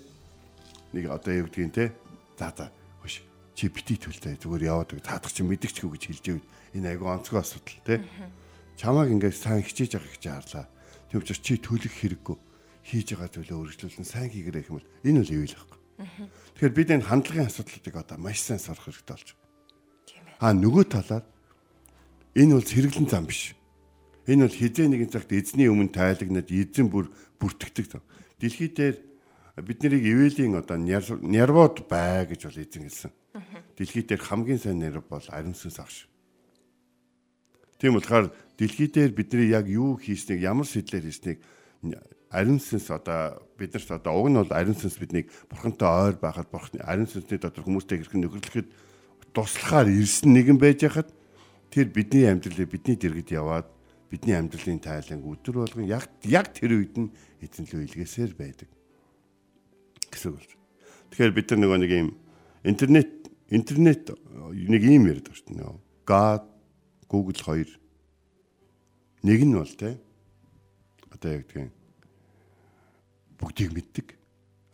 Нэг 0.93 1.11
одоо 1.11 1.47
юу 1.47 1.49
юм 1.55 1.71
те? 1.71 1.95
За 2.38 2.50
за. 2.50 2.73
Хош. 3.02 3.23
Чи 3.55 3.71
бити 3.71 3.95
төлтэй 3.95 4.37
зүгээр 4.43 4.66
яваад 4.66 4.90
таадах 5.07 5.31
чинь 5.31 5.47
мэдгчгүй 5.47 5.90
гэж 5.95 6.02
хэлж 6.11 6.25
байв 6.26 6.43
энэ 6.75 6.88
айгу 6.99 7.07
онцгой 7.07 7.40
асуудал 7.40 7.81
тий. 7.87 8.02
Чамааг 8.76 9.09
ингээд 9.14 9.38
сайн 9.38 9.62
хичээж 9.62 9.97
авах 9.97 10.12
гэж 10.19 10.25
харлаа. 10.28 10.66
Тийм 11.09 11.23
учраас 11.23 11.40
чи 11.40 11.57
төлөх 11.57 11.95
хэрэггүй 11.95 12.37
хийж 12.87 13.19
байгаа 13.19 13.31
зүйлээ 13.33 13.59
өргөжлүүлэн 13.59 14.07
сайн 14.07 14.31
хийгэрэй 14.31 14.62
гэх 14.62 14.71
юм 14.71 14.78
бол 14.78 14.90
энэ 15.02 15.21
үл 15.26 15.35
ивэл 15.35 15.57
байхгүй. 15.59 15.81
Тэгэхээр 16.55 16.76
бид 16.76 16.90
энэ 16.95 17.09
хандлагын 17.09 17.49
асуудлуудыг 17.50 17.95
одоо 17.99 18.16
маш 18.21 18.38
сайн 18.45 18.62
сурах 18.62 18.87
хэрэгтэй 18.87 19.14
болж 19.16 19.28
байна. 19.35 19.43
Аа 20.38 20.52
нөгөө 20.55 20.85
талаар 20.87 21.25
энэ 22.37 22.55
бол 22.55 22.69
сэргэлэн 22.69 23.09
зам 23.11 23.26
биш. 23.26 23.56
Энэ 24.26 24.47
бол 24.47 24.59
хизээ 24.59 24.87
нэгэн 24.90 25.11
цагт 25.14 25.30
эзний 25.30 25.71
өмнө 25.71 25.95
тайлагнаад 25.95 26.50
эзэн 26.50 26.90
бүр 26.90 27.11
бүртгэдэг. 27.38 28.02
Дэлхий 28.42 28.71
дээр 28.75 28.97
бид 29.62 29.78
нарыг 29.83 30.02
ивэлийн 30.02 30.59
одоо 30.59 30.76
нервод 30.76 31.87
бай 31.87 32.26
гэж 32.26 32.50
бол 32.50 32.59
эзэн 32.59 32.83
хэлсэн. 32.90 33.12
Дэлхий 33.78 34.02
дээр 34.02 34.21
хамгийн 34.21 34.59
сайн 34.59 34.83
нерв 34.83 35.06
бол 35.06 35.23
ариун 35.30 35.54
сүнс 35.54 35.78
агш. 35.78 36.11
Тийм 37.78 37.95
болохоор 37.95 38.35
дэлхий 38.59 38.90
дээр 38.90 39.14
бидний 39.14 39.52
яг 39.52 39.71
юу 39.71 39.95
хийснийг 40.00 40.42
ямар 40.42 40.66
сэтлэр 40.66 41.06
хийснийг 41.06 41.38
ариун 42.30 42.59
сүнс 42.59 42.90
одоо 42.90 43.47
биднэрт 43.61 43.90
одоо 43.95 44.12
уг 44.16 44.28
нь 44.33 44.40
бол 44.40 44.52
ариун 44.52 44.75
сүнс 44.75 44.99
биднийг 44.99 45.30
бурхантай 45.49 45.87
ойр 45.87 46.16
байхад 46.16 46.49
бурхны 46.50 46.80
ариун 46.83 47.06
сүнсний 47.06 47.38
дотор 47.38 47.62
хүмүүстэй 47.62 48.00
хэрхэн 48.00 48.26
нөхөрлөхөд 48.26 48.68
туслахаар 49.37 49.92
ирсэн 49.92 50.33
нэгэн 50.33 50.59
байж 50.59 50.83
хахад 50.88 51.12
тэр 51.68 51.92
бидний 51.92 52.25
амьдралыг 52.25 52.73
бидний 52.73 52.97
дэргэд 52.97 53.37
яваад 53.37 53.68
бидний 54.11 54.37
амьдралын 54.39 54.79
тайлан 54.79 55.23
өдөр 55.27 55.67
болгон 55.67 55.87
яг 55.91 56.07
яг 56.23 56.55
тэр 56.55 56.79
үед 56.79 56.95
нь 56.95 57.11
эзэн 57.43 57.67
лөө 57.67 57.87
илгээсээр 57.91 58.33
байдаг 58.39 58.71
гэсэн 60.11 60.31
үг. 60.31 60.47
Тэгэхээр 61.11 61.33
бид 61.35 61.47
нар 61.51 61.61
нөгөө 61.63 61.79
нэг 61.83 61.93
юм 61.93 62.09
интернет 62.63 63.11
интернет 63.51 64.11
нэг 64.11 64.83
юм 64.83 65.07
байна 65.11 65.23
шүү 65.27 65.55
дээ. 65.55 65.75
God 66.07 66.43
Google 67.11 67.35
2 67.35 67.67
нэг 69.27 69.41
нь 69.43 69.55
бол 69.55 69.75
те 69.75 69.99
одоо 71.11 71.31
яг 71.35 71.47
тийм 71.51 71.71
бүгдийг 73.39 73.71
мэддэг 73.75 74.07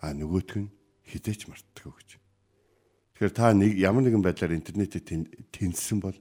а 0.00 0.12
нөгөөх 0.12 0.60
нь 0.60 0.68
хизээч 1.08 1.48
мартдаг 1.48 1.88
гэж. 1.88 2.10
Тэгэхээр 3.16 3.32
та 3.32 3.52
нэг 3.52 3.76
ямар 3.80 4.04
нэгэн 4.04 4.24
байдлаар 4.24 4.56
интернетэд 4.56 5.08
тэнцсэн 5.52 5.98
бол 6.00 6.16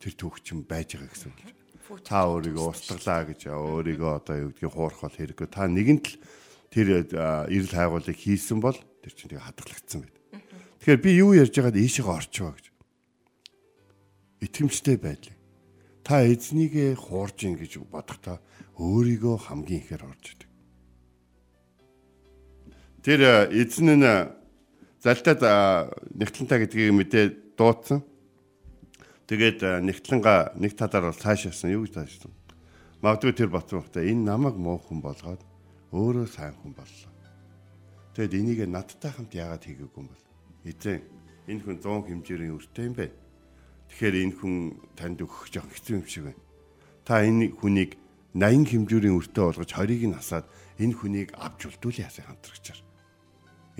тэр 0.00 0.12
төгчм 0.16 0.64
байж 0.64 0.96
байгаа 0.96 1.12
гэсэн 1.12 1.32
үг. 1.32 1.59
Та 2.06 2.30
өөрийгөө 2.30 2.66
устгалаа 2.70 3.26
гэж 3.26 3.50
өөрийгөө 3.50 4.10
одоо 4.22 4.36
юу 4.38 4.50
гэдгийг 4.54 4.70
хуурах 4.70 5.00
бол 5.02 5.18
хэрэггүй. 5.18 5.48
Та 5.50 5.66
нэгэнт 5.66 6.06
л 6.06 6.16
тэр 6.70 6.86
эрэл 7.10 7.74
хайгуулыг 7.74 8.14
хийсэн 8.14 8.62
бол 8.62 8.78
тэр 9.02 9.12
чинь 9.16 9.34
тэгээ 9.34 9.46
хадгалагдсан 9.50 10.00
байд. 10.06 10.16
Тэгэхээр 10.78 11.02
би 11.02 11.10
юу 11.18 11.34
ярьж 11.34 11.54
байгаад 11.58 11.82
ийшээ 11.82 12.06
орчваа 12.06 12.54
гэж. 12.54 12.66
Итгэмжтэй 14.40 14.96
байдлаа 14.96 15.40
та 16.10 16.26
эзнийгээ 16.26 16.98
хуурж 16.98 17.46
ин 17.46 17.54
гэж 17.54 17.86
бодохдоо 17.86 18.42
өөрийгөө 18.82 19.36
хамгийн 19.46 19.78
ихээр 19.78 20.02
орж 20.10 20.24
идэг. 20.34 20.50
Тэр 23.06 23.20
эзэн 23.54 23.94
нь 23.94 24.10
залтад 24.98 25.38
нэгтлэнтаа 26.10 26.58
гэдгийг 26.66 26.90
мэдээ 26.98 27.24
дуудсан. 27.54 28.02
Тэгээд 29.30 29.62
нэгтлэнга 29.86 30.58
нэг 30.58 30.74
талаар 30.74 31.14
бол 31.14 31.22
цаашаасан 31.22 31.70
юу 31.70 31.86
гэж 31.86 31.94
таашсан. 31.94 32.34
Магадгүй 32.98 33.32
тэр 33.38 33.54
багтаа 33.54 34.02
энэ 34.02 34.26
намайг 34.26 34.58
муу 34.58 34.82
хүн 34.82 34.98
болгоод 34.98 35.38
өөрөө 35.94 36.26
сайн 36.26 36.58
хүн 36.58 36.74
боллоо. 36.74 37.10
Тэгэд 38.18 38.34
энийг 38.34 38.66
надтай 38.66 39.14
хамт 39.14 39.30
яагаад 39.30 39.62
хийгээгүй 39.62 40.02
юм 40.02 40.10
бол 40.10 40.24
эзэн 40.66 40.98
энэ 41.46 41.62
хүн 41.62 41.78
100 41.78 42.10
хэмжээний 42.10 42.50
өртөө 42.50 42.84
юм 42.90 42.94
байна 42.98 43.14
Тэгэхээр 43.90 44.14
энэ 44.22 44.34
хүн 44.38 44.54
танд 44.94 45.18
өгөх 45.18 45.50
жоох 45.50 45.66
хэцүү 45.74 45.94
юм 45.98 46.06
шиг 46.06 46.30
байна. 46.30 46.42
Та 47.02 47.26
энэ 47.26 47.50
хүнийг 47.58 47.98
80 48.38 48.86
хэмжүүрийн 48.86 49.18
өртөө 49.18 49.44
болгож 49.50 49.70
20-ыг 49.74 50.02
нь 50.06 50.14
асаад 50.14 50.46
энэ 50.78 50.94
хүнийг 50.94 51.34
авч 51.34 51.60
үлдүүл 51.66 51.98
яасан 52.06 52.30
хамтрагчаар. 52.30 52.80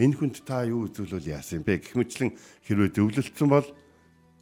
Энэ 0.02 0.16
хүнд 0.18 0.36
та 0.42 0.66
юу 0.66 0.90
үзүүлвэл 0.90 1.30
яасан 1.30 1.62
бэ? 1.62 1.78
Гэх 1.78 1.94
мэтлэн 1.94 2.34
хэрвээ 2.66 2.90
зөвлөлдсөн 2.90 3.48
бол 3.48 3.68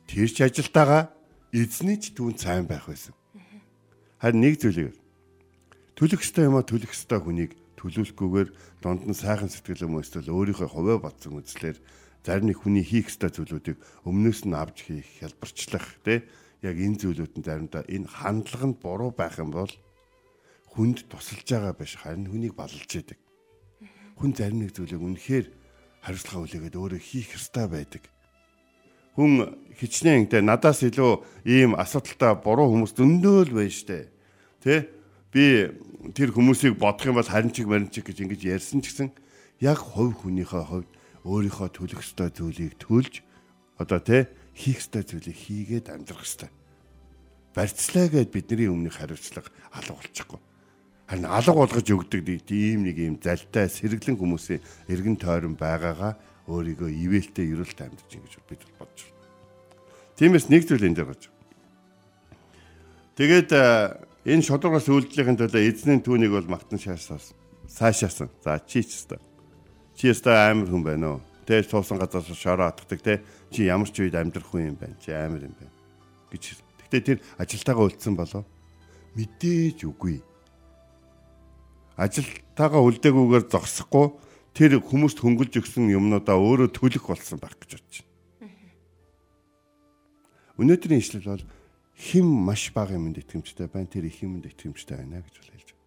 тэр 0.08 0.28
ч 0.32 0.40
ажилтайгаа 0.40 1.12
эзний 1.52 2.00
ч 2.00 2.16
түүн 2.16 2.40
сайн 2.40 2.64
байх 2.64 2.88
байсан. 2.88 3.12
Харин 4.18 4.40
нэг 4.40 4.56
зүйлийг 4.56 4.96
төлөх 5.94 6.24
ёстой 6.24 6.48
юм 6.48 6.56
а 6.56 6.64
төлөх 6.64 6.96
ёстой 6.96 7.20
хүнийг 7.20 7.52
төлөвлөхгүйгээр 7.76 8.48
донд 8.82 9.04
нь 9.04 9.14
сайхан 9.14 9.52
сэтгэл 9.52 9.86
өмөстөл 9.86 10.32
өөрийнхөө 10.32 10.68
хувиа 10.72 10.98
бодсон 10.98 11.38
үзлэр 11.38 11.76
зарим 12.24 12.50
нэг 12.50 12.58
хүний 12.64 12.82
хийх 12.82 13.12
ёстой 13.12 13.30
зүйлүүдийг 13.30 13.78
өмнөөс 14.08 14.48
нь 14.48 14.56
авч 14.56 14.90
хийх, 14.90 15.06
хялбарчлах 15.22 15.86
тий 16.02 16.26
яг 16.64 16.74
энэ 16.74 16.98
зүйлүүд 16.98 17.32
нь 17.38 17.46
заримдаа 17.46 17.84
энэ 17.86 18.10
хандлага 18.10 18.66
нь 18.66 18.80
буруу 18.82 19.10
байх 19.14 19.38
юм 19.38 19.54
бол 19.54 19.70
хүнд 20.74 21.06
тусалж 21.06 21.46
байгаа 21.46 21.74
биш 21.78 21.94
харин 22.00 22.26
хүнийг 22.26 22.58
балалж 22.58 22.90
яадаг. 22.90 23.18
Хүн 24.18 24.32
зарим 24.34 24.66
нэг 24.66 24.74
зүйлийг 24.74 24.98
үнэхээр 24.98 25.46
хариуцлага 26.02 26.42
үлээгээд 26.42 26.74
өөрөө 26.74 27.00
хийх 27.02 27.38
ёстой 27.38 27.70
байдаг. 27.70 28.02
Хүн 29.18 29.58
хичнээн 29.74 30.30
тэ 30.30 30.46
надаас 30.46 30.86
илүү 30.86 31.42
ийм 31.42 31.74
асуудалтай 31.74 32.38
буруу 32.38 32.70
хүмүүс 32.70 32.94
зөндөөл 32.94 33.50
байна 33.50 33.74
штэ. 33.74 34.06
Тэ? 34.62 34.86
Би 35.34 35.74
тэр 36.14 36.30
хүмүүсийг 36.30 36.78
бодох 36.78 37.10
юм 37.10 37.18
бол 37.18 37.26
харин 37.26 37.50
чиг 37.50 37.66
марин 37.66 37.90
чиг 37.90 38.06
гэж 38.06 38.22
ингэж 38.22 38.46
ярьсан 38.46 38.78
ч 38.78 38.94
гэсэн 38.94 39.10
яг 39.58 39.82
хувь 39.82 40.22
хүнийхээ 40.22 40.64
хувьд 40.70 40.90
өөрийнхөө 41.26 41.68
төлөх 41.74 41.98
ёстой 41.98 42.30
зүйлийг 42.30 42.78
төлж 42.78 43.26
одоо 43.74 43.98
тий 43.98 44.30
хийх 44.54 44.86
ёстой 44.86 45.02
зүйлийг 45.02 45.34
хийгээд 45.34 45.90
амьдрах 45.90 46.22
ёстой. 46.22 46.50
Барьцлаа 47.58 48.06
гэд 48.06 48.30
бидний 48.30 48.70
өмнөх 48.70 49.02
хариуцлага 49.02 49.50
алга 49.74 49.98
болчихгүй. 49.98 50.38
Харин 51.10 51.26
алга 51.26 51.58
болгож 51.58 51.86
өгдөг 51.90 52.22
тийм 52.46 52.86
нэг 52.86 52.96
юм 53.02 53.18
залтай 53.18 53.66
сэргэлэн 53.66 54.14
хүмүүсийн 54.14 54.62
эргэн 54.86 55.18
тойрон 55.18 55.58
байгаагаа 55.58 56.14
өөрийгөө 56.48 56.90
ивэлтэй 56.90 57.52
ерөөлтэй 57.52 57.86
амьдж 57.86 58.10
ингэж 58.16 58.34
бид 58.48 58.64
бодож 58.80 59.00
байна. 59.04 59.28
Тиймээс 60.16 60.48
нэг 60.48 60.64
зүйл 60.64 60.88
энэ 60.88 60.96
дээр 60.96 61.08
гаж. 61.12 61.22
Тэгээд 63.20 63.50
энэ 64.24 64.46
шударгаас 64.48 64.88
үйлдэлийн 64.88 65.36
төлөө 65.36 65.62
эзний 65.68 66.00
түүнийг 66.00 66.32
бол 66.32 66.58
магтан 66.58 66.80
шаасан. 66.80 67.20
Сайшаасан. 67.68 68.32
За 68.40 68.58
чи 68.64 68.80
ч 68.82 68.96
гэсэн 68.96 69.20
Чи 69.98 70.14
өстой 70.14 70.30
амар 70.30 70.70
хүн 70.70 70.84
байна 70.86 71.06
уу? 71.18 71.20
Тэ 71.42 71.66
суусан 71.66 71.98
газраас 71.98 72.30
шороо 72.38 72.70
атгадаг 72.70 73.02
те. 73.02 73.14
Чи 73.50 73.66
ямар 73.66 73.90
ч 73.90 73.98
үед 74.06 74.14
амьдрах 74.14 74.46
хүн 74.46 74.70
юм 74.70 74.76
байна. 74.78 74.94
Чи 75.02 75.10
амар 75.10 75.42
юм 75.42 75.58
байна. 75.58 75.74
гэж. 76.30 76.54
Гэтэ 76.86 76.98
тэр 77.02 77.18
ажилтаагаа 77.34 77.90
үлдсэн 77.90 78.14
болоо. 78.14 78.46
Мэдээж 79.18 79.82
үгүй. 79.90 80.22
Ажилтаагаа 81.98 82.78
үлдээгүйгээр 82.86 83.44
зогсохгүй 83.50 84.06
тэр 84.58 84.82
хүмүүст 84.82 85.22
хөнгөлж 85.22 85.54
өгсөн 85.62 85.86
юмнуудаа 85.94 86.34
өөрөө 86.34 86.74
төлөх 86.74 87.06
болсон 87.06 87.38
байх 87.38 87.54
гэж 87.62 87.78
бодож 87.78 88.02
байна. 88.02 88.58
Өнөөдрийн 90.58 90.98
ишлэл 90.98 91.30
бол 91.30 91.44
хэн 91.94 92.26
маш 92.26 92.74
бага 92.74 92.98
юмд 92.98 93.22
итгэмжтэй 93.22 93.70
байна 93.70 93.86
тэр 93.86 94.10
их 94.10 94.18
юмд 94.18 94.50
итгэмжтэй 94.50 94.98
байна 94.98 95.22
гэж 95.22 95.34
бол 95.38 95.52
хэлж 95.54 95.68
байна. 95.70 95.86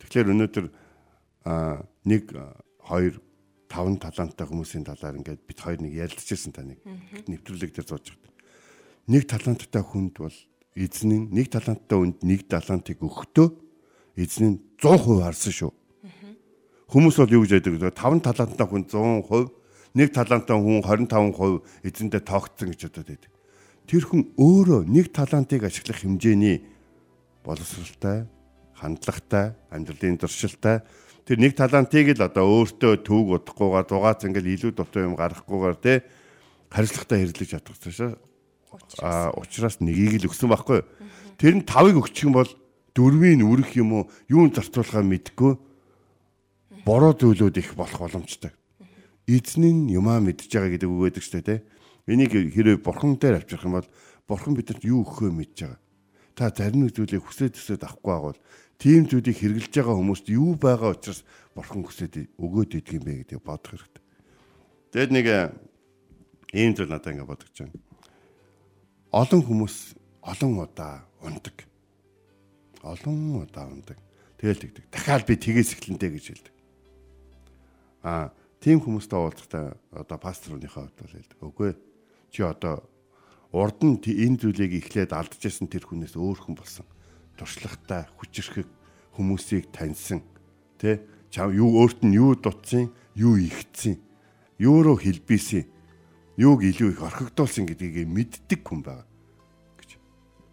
Тэгэхээр 0.00 0.32
өнөөдөр 0.32 0.66
а 1.44 1.84
1 2.08 2.32
2 2.32 3.20
5 3.68 4.00
таланттай 4.00 4.46
хүмүүсийн 4.48 4.88
талаар 4.88 5.20
ингээд 5.20 5.44
бид 5.44 5.60
хоёр 5.60 5.84
нэг 5.84 5.92
ярилцчихсан 6.00 6.56
таныг 6.56 6.80
нэвтрүүлэг 7.28 7.76
дээр 7.76 7.88
зурж 7.92 8.16
байгаа. 8.16 8.32
Нэг 9.12 9.28
таланттай 9.28 9.84
хүнд 9.84 10.16
бол 10.16 10.38
эзэн 10.72 11.28
нэг 11.28 11.52
таланттай 11.52 11.96
хүнд 12.00 12.24
нэг 12.24 12.48
талантыг 12.48 13.04
өгөхдөө 13.04 13.48
эзэн 14.16 14.48
нь 14.48 14.58
100% 14.80 15.20
харсан 15.20 15.52
шүү. 15.52 15.72
Хүмүүс 16.88 17.20
бол 17.20 17.34
юу 17.36 17.42
гэж 17.44 17.60
яддаг 17.60 17.76
вэ? 17.76 17.92
5 17.92 18.24
таланттай 18.24 18.64
хүн 18.64 18.84
100%, 18.88 19.52
нэг 19.92 20.08
таланттай 20.16 20.56
хүн 20.56 20.80
25% 20.80 21.84
эзэндээ 21.84 22.22
тоогдсон 22.24 22.72
гэж 22.72 22.80
бодоод 22.88 23.08
байдаг. 23.12 23.32
Тэр 23.84 24.04
хүн 24.08 24.22
өөрөө 24.40 24.80
нэг 24.88 25.12
талантыг 25.12 25.68
ашиглах 25.68 26.00
хэмжээний 26.00 26.64
боловсралтай, 27.44 28.24
хандлагатай, 28.80 29.52
амьдралын 29.68 30.16
дуршилтай 30.16 30.80
тэр 31.28 31.36
нэг 31.44 31.52
талантыг 31.60 32.16
л 32.16 32.24
одоо 32.24 32.64
өөртөө 32.64 33.04
түүг 33.04 33.26
удахгүйгээр 33.36 33.84
дугаац 33.84 34.24
ингээл 34.24 34.52
илүү 34.56 34.72
дутуу 34.72 35.04
юм 35.04 35.12
гаргахгүйгээр 35.12 35.76
те 35.76 36.08
харилцагтай 36.72 37.20
хэрэглэж 37.20 37.48
чадах 37.52 37.76
цаашаа 37.76 38.16
а 39.00 39.32
учраас 39.36 39.80
нэгийг 39.80 40.24
л 40.24 40.28
өгсөн 40.32 40.48
байхгүй. 40.48 40.84
Тэр 41.36 41.60
нь 41.60 41.68
тавыг 41.68 42.00
өгчих 42.00 42.28
юм 42.28 42.36
бол 42.36 42.48
дөрвийн 42.96 43.44
үрэх 43.44 43.76
юм 43.76 43.92
уу 43.92 44.04
юунд 44.28 44.56
зарцуулахаа 44.56 45.04
мэдгүй 45.04 45.56
бороо 46.88 47.12
зүйлүүд 47.12 47.60
их 47.60 47.76
болох 47.76 48.00
боломжтой. 48.00 48.56
Эзэн 49.28 49.92
нь 49.92 49.92
юмаа 49.92 50.24
мэдж 50.24 50.48
байгаа 50.48 50.72
гэдэг 50.72 50.88
үг 50.88 51.20
өгдөг 51.20 51.20
шүү 51.20 51.44
дээ. 51.44 51.60
Энийг 52.08 52.32
хэрэг 52.32 52.80
бурхан 52.80 53.20
дээр 53.20 53.44
авчрах 53.44 53.68
юм 53.68 53.76
бол 53.76 53.88
бурхан 54.24 54.56
бидэнд 54.56 54.88
юу 54.88 55.04
өгөхөө 55.04 55.28
мэдж 55.28 55.68
байгаа. 55.68 55.80
Та 56.32 56.48
зарим 56.48 56.88
нэг 56.88 56.96
зүйлийг 56.96 57.20
хүсэж 57.28 57.60
төсөөд 57.60 57.84
авахгүй 57.84 58.08
байгавал 58.08 58.40
тийм 58.80 59.04
зүйлийг 59.04 59.36
хэрэгжилж 59.36 59.74
байгаа 59.76 59.96
хүмүүст 60.00 60.26
юу 60.32 60.56
байгаа 60.56 60.96
учраас 60.96 61.20
бурхан 61.52 61.84
хүсээд 61.84 62.14
өгөөд 62.40 62.80
идэг 62.80 62.96
юм 62.96 63.04
бэ 63.04 63.12
гэдэг 63.20 63.44
бодох 63.44 63.68
хэрэгтэй. 63.76 64.04
Тэгэд 64.96 65.12
нэг 65.12 65.26
ийм 66.56 66.72
зүйл 66.72 66.88
надад 66.88 67.12
ингэ 67.12 67.28
бодож 67.28 67.52
байна. 67.52 67.76
Олон 69.12 69.44
хүмүүс 69.44 69.76
олон 70.24 70.52
удаа 70.64 71.04
ундаг. 71.20 71.68
Олон 72.80 73.44
удаа 73.44 73.68
ундаг. 73.68 74.00
Тэгэл 74.40 74.62
тэгдэг. 74.62 74.88
Дахиад 74.88 75.28
би 75.28 75.36
тгээс 75.36 75.76
эхлэнтэй 75.76 76.16
гэж 76.16 76.24
хэлдэг. 76.32 76.54
Аа, 78.02 78.30
тийм 78.60 78.82
хүмүүстэй 78.82 79.18
уулзахдаа 79.18 79.76
одоо 79.90 80.18
пасторныхаа 80.18 80.86
хувьд 80.86 80.98
бол 80.98 81.14
хэлдэг. 81.14 81.38
Үгүй 81.42 81.70
чи 82.30 82.42
одоо 82.42 82.84
урд 83.52 83.80
нь 83.82 83.98
энэ 83.98 84.38
зүйлийг 84.38 84.72
эхлээд 84.78 85.16
алдчихсан 85.16 85.70
тэр 85.70 85.86
хүнээс 85.88 86.14
өөр 86.14 86.38
хүн 86.38 86.54
болсон. 86.58 86.86
Туршлагатай, 87.38 88.10
хүчрхэг 88.18 88.66
хүмүүсийг 89.16 89.70
таньсан. 89.72 90.20
Тэ? 90.78 91.02
Чам 91.30 91.54
юу 91.54 91.80
өөрт 91.80 92.02
нь 92.04 92.16
юу 92.18 92.34
дутсан, 92.34 92.90
юу 93.14 93.36
ихтсэн, 93.38 93.98
юу 94.58 94.82
руу 94.82 94.96
хэлбийсэн, 94.98 95.66
юуг 96.38 96.62
илүү 96.62 96.94
их 96.94 97.02
орхигдуулсан 97.02 97.66
гэдгийг 97.66 98.06
мэддэг 98.06 98.62
хүн 98.62 98.82
байна 98.86 99.04
гэж. 99.82 99.98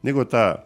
Нэг 0.01 0.15
удаа 0.17 0.65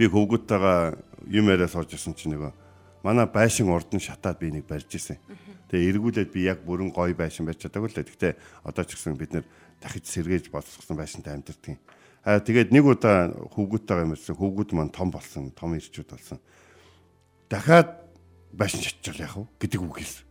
би 0.00 0.08
хөвгөттөгаа 0.08 0.96
юм 1.28 1.52
яриа 1.52 1.68
сууж 1.68 1.92
ирсэн 1.92 2.16
чинь 2.16 2.32
нөгөө 2.32 2.52
манай 3.02 3.26
байшин 3.26 3.68
урд 3.68 3.92
нь 3.94 4.02
шатаад 4.02 4.38
би 4.38 4.50
нэг 4.50 4.66
барьж 4.68 4.90
исэн. 4.94 5.18
Тэгээ 5.70 5.90
эргүүлээд 5.96 6.30
би 6.32 6.46
яг 6.48 6.64
бүрэн 6.66 6.92
гоё 6.92 7.14
байшин 7.14 7.46
барьж 7.46 7.64
чадаагүй 7.64 7.88
л 7.88 7.96
дээ. 7.96 8.08
Гэхдээ 8.08 8.32
одоо 8.66 8.84
ч 8.84 8.98
гэсэн 8.98 9.16
бид 9.16 9.32
нэр 9.32 9.44
дахиж 9.80 10.04
сэргээж 10.10 10.50
болцсон 10.50 10.96
байшинтай 10.96 11.34
амьдэрдэг 11.38 11.76
юм. 11.76 11.80
Аа 12.26 12.40
тэгээд 12.40 12.74
нэг 12.74 12.84
удаа 12.84 13.32
юм 13.32 14.12
ирсэн. 14.12 14.36
Хөвгүүд 14.36 14.70
маань 14.76 14.92
том 14.92 15.08
болсон, 15.08 15.48
том 15.56 15.72
ирчүүд 15.72 16.10
болсон. 16.12 16.38
Дахиад 17.48 17.96
байшин 18.52 18.84
чачвал 18.84 19.24
яах 19.24 19.36
вэ 19.40 19.46
гэдэг 19.56 19.80
үг 19.80 19.96
хэлсэн. 19.98 20.24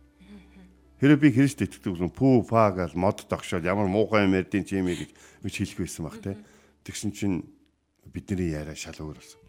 Хэрэв 1.00 1.18
би 1.18 1.32
Христ 1.32 1.64
итгэдэг 1.64 1.96
бол 1.96 2.12
пүү 2.12 2.34
фа 2.44 2.70
гал 2.76 2.92
мод 2.92 3.24
тогшоод 3.24 3.64
ямар 3.64 3.88
муухай 3.88 4.28
юм 4.28 4.36
ярдیں 4.36 4.60
чи 4.68 4.76
юм 4.76 4.92
гэж 4.92 5.08
гэж 5.40 5.54
хэлэх 5.56 5.78
байсан 5.80 6.04
баг 6.04 6.20
те. 6.20 6.36
Тэгсэн 6.84 7.10
чинь 7.16 7.48
бидний 8.04 8.52
яриа 8.52 8.76
шал 8.76 9.00
өөр 9.00 9.16
болсон. 9.16 9.39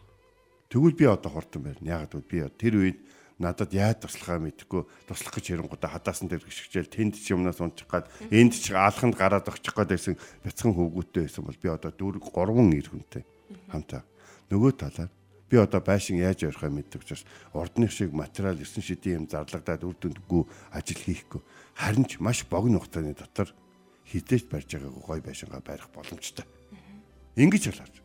Тэгвэл 0.72 0.96
би 0.96 1.06
одоо 1.06 1.32
хурдан 1.36 1.68
байна. 1.68 1.84
Ягаад 1.84 2.16
гэвэл 2.16 2.32
би 2.32 2.40
тэр 2.56 2.76
үед 2.80 3.00
надад 3.42 3.74
яаж 3.76 4.08
туслахаа 4.08 4.40
мэдэхгүй 4.40 4.88
туслах 5.10 5.34
гэж 5.36 5.46
хэрэнгуудаа 5.52 5.92
хадаасан 6.00 6.32
дээр 6.32 6.48
гიშгчээл 6.48 6.88
тэнд 6.88 7.20
ч 7.20 7.36
юмнаас 7.36 7.60
унчих 7.60 7.90
гад 7.90 8.08
энд 8.32 8.56
ч 8.56 8.72
аалханд 8.72 9.18
гараад 9.18 9.50
очих 9.50 9.74
гээд 9.74 9.92
байсан 9.92 10.16
бяцхан 10.46 10.72
хөвгүүттэй 10.78 11.26
байсан 11.26 11.44
бол 11.44 11.58
би 11.58 11.68
одоо 11.68 11.92
дөрөв 11.92 12.24
гурван 12.30 12.72
ир 12.72 12.88
хүнтэй 12.88 13.26
хамтаа 13.74 14.06
нөгөө 14.54 14.72
талаар 14.78 15.12
би 15.50 15.56
одоо 15.58 15.82
байшин 15.82 16.22
яаж 16.22 16.46
ярихаа 16.46 16.70
мэддэг 16.70 17.02
учраас 17.02 17.26
ордных 17.52 17.92
шиг 17.92 18.14
материал 18.14 18.56
ирсэн 18.62 18.86
шидийн 18.86 19.26
юм 19.26 19.28
зарлагдаад 19.28 19.84
үр 19.84 19.98
дүндгүй 19.98 20.46
ажил 20.72 21.02
хийхгүй 21.02 21.42
харин 21.76 22.06
ч 22.06 22.22
маш 22.22 22.46
богино 22.46 22.78
хугацааны 22.78 23.18
дотор 23.18 23.50
хідээч 24.06 24.46
барьж 24.48 24.70
байгаагүй 24.78 25.04
гой 25.04 25.20
байшингаа 25.26 25.62
барих 25.66 25.90
боломжтой. 25.90 26.46
Ингиж 27.36 27.72
болооч. 27.72 28.01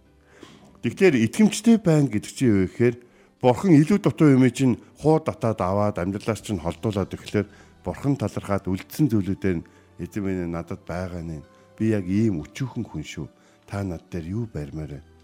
Тэгэхээр 0.86 1.18
итгэмжтэй 1.26 1.82
байна 1.82 2.06
гэдэг 2.06 2.30
чинь 2.30 2.46
юу 2.46 2.70
гэхээр 2.70 2.94
бурхан 3.42 3.74
илүү 3.74 3.98
дутуу 4.06 4.38
юм 4.38 4.46
чинь 4.54 4.78
хуу 5.02 5.18
татаад 5.18 5.58
аваад 5.58 5.98
амьдралаас 5.98 6.46
чинь 6.46 6.62
холдуулаад 6.62 7.10
ирэхлээр 7.10 7.50
бурхан 7.82 8.14
талархаад 8.14 8.70
үлдсэн 8.70 9.10
зүйлүүдээр 9.10 9.66
эзэн 9.98 10.22
минь 10.22 10.46
надад 10.46 10.86
байгаа 10.86 11.26
нэ. 11.26 11.42
Би 11.74 11.90
яг 11.90 12.06
ийм 12.06 12.38
өчүүхэн 12.38 12.86
хүн 12.86 13.02
шүү. 13.02 13.26
Та 13.66 13.82
над 13.82 14.06
дээр 14.14 14.30
юу 14.30 14.46
барьмаар 14.46 15.02
вэ 15.02 15.16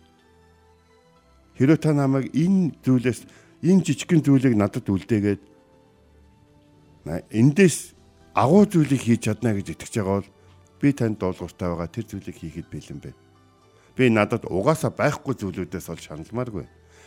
хэрэв 1.63 1.79
та 1.79 1.95
намайг 1.95 2.35
энэ 2.35 2.75
зүйлээс 2.83 3.23
энэ 3.63 3.85
жижигхэн 3.87 4.27
зүйлийг 4.27 4.59
надад 4.59 4.83
үлдээгээд 4.83 5.43
эндээс 7.31 7.95
агуу 8.35 8.67
зүйлийг 8.67 8.99
хийж 8.99 9.31
чадна 9.31 9.55
гэж 9.55 9.77
итгэж 9.79 9.93
байгаа 10.01 10.27
бол 10.27 10.31
би 10.83 10.89
танд 10.91 11.23
дуулууртай 11.23 11.69
байгаа 11.71 11.87
тэр 11.87 12.07
зүйлийг 12.09 12.37
хийхэд 12.41 12.67
бэлэн 12.67 12.99
байна 12.99 13.22
Би 13.97 14.09
надад 14.09 14.49
угаасаа 14.49 14.93
байхгүй 14.93 15.37
зүйлүүдээс 15.37 15.87
бол 15.93 16.01
шаналмааргүй. 16.01 16.67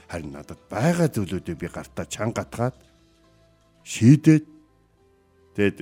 Харин 0.09 0.31
надад 0.37 0.61
байгаа 0.69 1.09
зүйлүүдийг 1.09 1.57
би 1.57 1.67
гартаа 1.67 2.05
чангатгаад 2.05 2.77
шийдээд 3.81 4.45
тэгээд 5.57 5.77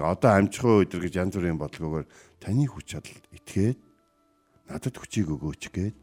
одоо 0.00 0.30
амжихын 0.32 0.80
өдр 0.84 1.00
гэж 1.04 1.14
янз 1.20 1.34
бүрийн 1.36 1.60
бодлогоор 1.60 2.08
таны 2.40 2.64
хүч 2.64 2.96
чадал 2.96 3.20
итгээд 3.36 3.78
надад 4.70 4.94
хүчийг 4.96 5.28
өгөөч 5.28 5.62
гээд 5.68 5.96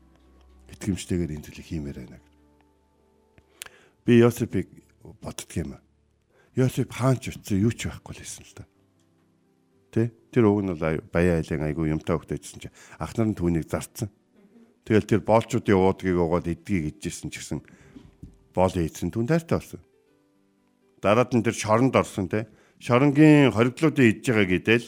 итгэмжтэйгээр 0.77 1.33
энэ 1.33 1.45
зүйлийг 1.49 1.67
хиймээр 1.67 1.97
байна. 2.05 2.19
Би 4.05 4.21
Йосепыг 4.21 4.67
боддөг 5.21 5.49
юм. 5.57 5.77
Йосеп 6.55 6.93
хаан 6.93 7.17
ч 7.17 7.33
утсан 7.33 7.57
юу 7.57 7.73
ч 7.73 7.89
байхгүй 7.89 8.13
л 8.17 8.21
хэлсэн 8.21 8.45
л 8.45 8.55
та. 8.57 8.70
Тэ? 9.91 10.11
Тэр 10.31 10.47
уг 10.47 10.63
нь 10.63 10.71
бол 10.71 11.03
баяа 11.11 11.43
айлын 11.43 11.67
айгу 11.67 11.83
юмтай 11.85 12.15
хөвтэйсэн 12.15 12.63
чи 12.63 12.69
ах 12.97 13.11
нар 13.19 13.27
нь 13.27 13.37
түүнийг 13.37 13.67
зарцсан. 13.67 14.07
Тэгэл 14.87 15.05
тэр 15.05 15.21
боолчуудын 15.27 15.75
уудгийг 15.75 16.17
угаад 16.17 16.47
идгийг 16.47 16.95
идчихсэн 16.95 17.29
ч 17.29 17.43
гэсэн 17.43 17.59
боол 18.55 18.71
ийдсэн 18.71 19.11
түн 19.11 19.27
тайртай 19.27 19.59
болсон. 19.59 19.81
Дараад 21.03 21.35
нь 21.35 21.43
тэр 21.43 21.55
шоронд 21.55 21.95
орсон 21.95 22.31
те. 22.31 22.47
Шоронгийн 22.79 23.51
хоригдлуудыг 23.51 24.23
идж 24.23 24.31
байгаа 24.31 24.47
гэдэл 24.47 24.87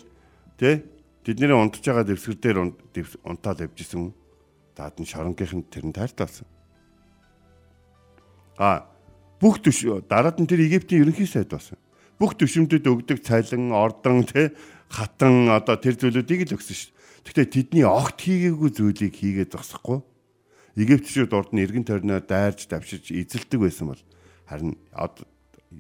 те. 0.58 0.84
Тэдний 1.24 1.52
унтж 1.52 1.84
байгаа 1.84 2.08
дэвсгэр 2.08 2.38
дээр 2.40 2.58
унтаад 3.28 3.64
явжсэн. 3.68 4.16
Даад 4.76 4.96
нь 4.98 5.10
шоронгийнх 5.10 5.54
нь 5.54 5.68
тэр 5.68 5.86
нь 5.88 5.96
тайртай 5.96 6.26
болсон. 6.26 6.48
А 8.58 8.88
бүх 9.42 9.60
төш 9.60 9.84
дараад 10.08 10.40
нь 10.40 10.50
тэр 10.50 10.64
Египтийн 10.64 11.04
ерөнхий 11.04 11.28
сайд 11.28 11.50
болсон. 11.52 11.78
Бүх 12.20 12.38
төшөмдөд 12.38 12.86
өгдөг 12.86 13.20
цайлан, 13.26 13.74
ордон 13.74 14.24
те 14.24 14.54
хатан 14.94 15.50
одоо 15.50 15.76
тэр 15.82 15.98
зүйлүүдийг 15.98 16.54
л 16.54 16.56
өгсөн 16.62 16.78
шүү. 16.78 16.92
Гэхдээ 17.26 17.48
тэдний 17.50 17.86
огт 17.90 18.22
хийгээгүй 18.22 18.70
зүйлийг 18.70 19.14
хийгээд 19.18 19.58
зогсохгүй. 19.58 20.06
Египтчүүд 20.78 21.34
урд 21.34 21.50
нь 21.58 21.64
эргэн 21.66 21.86
тойрноо 21.86 22.22
дайрж 22.22 22.70
давшиж 22.70 23.10
эзэлдэг 23.10 23.58
байсан 23.58 23.90
бол 23.90 24.02
харин 24.46 24.78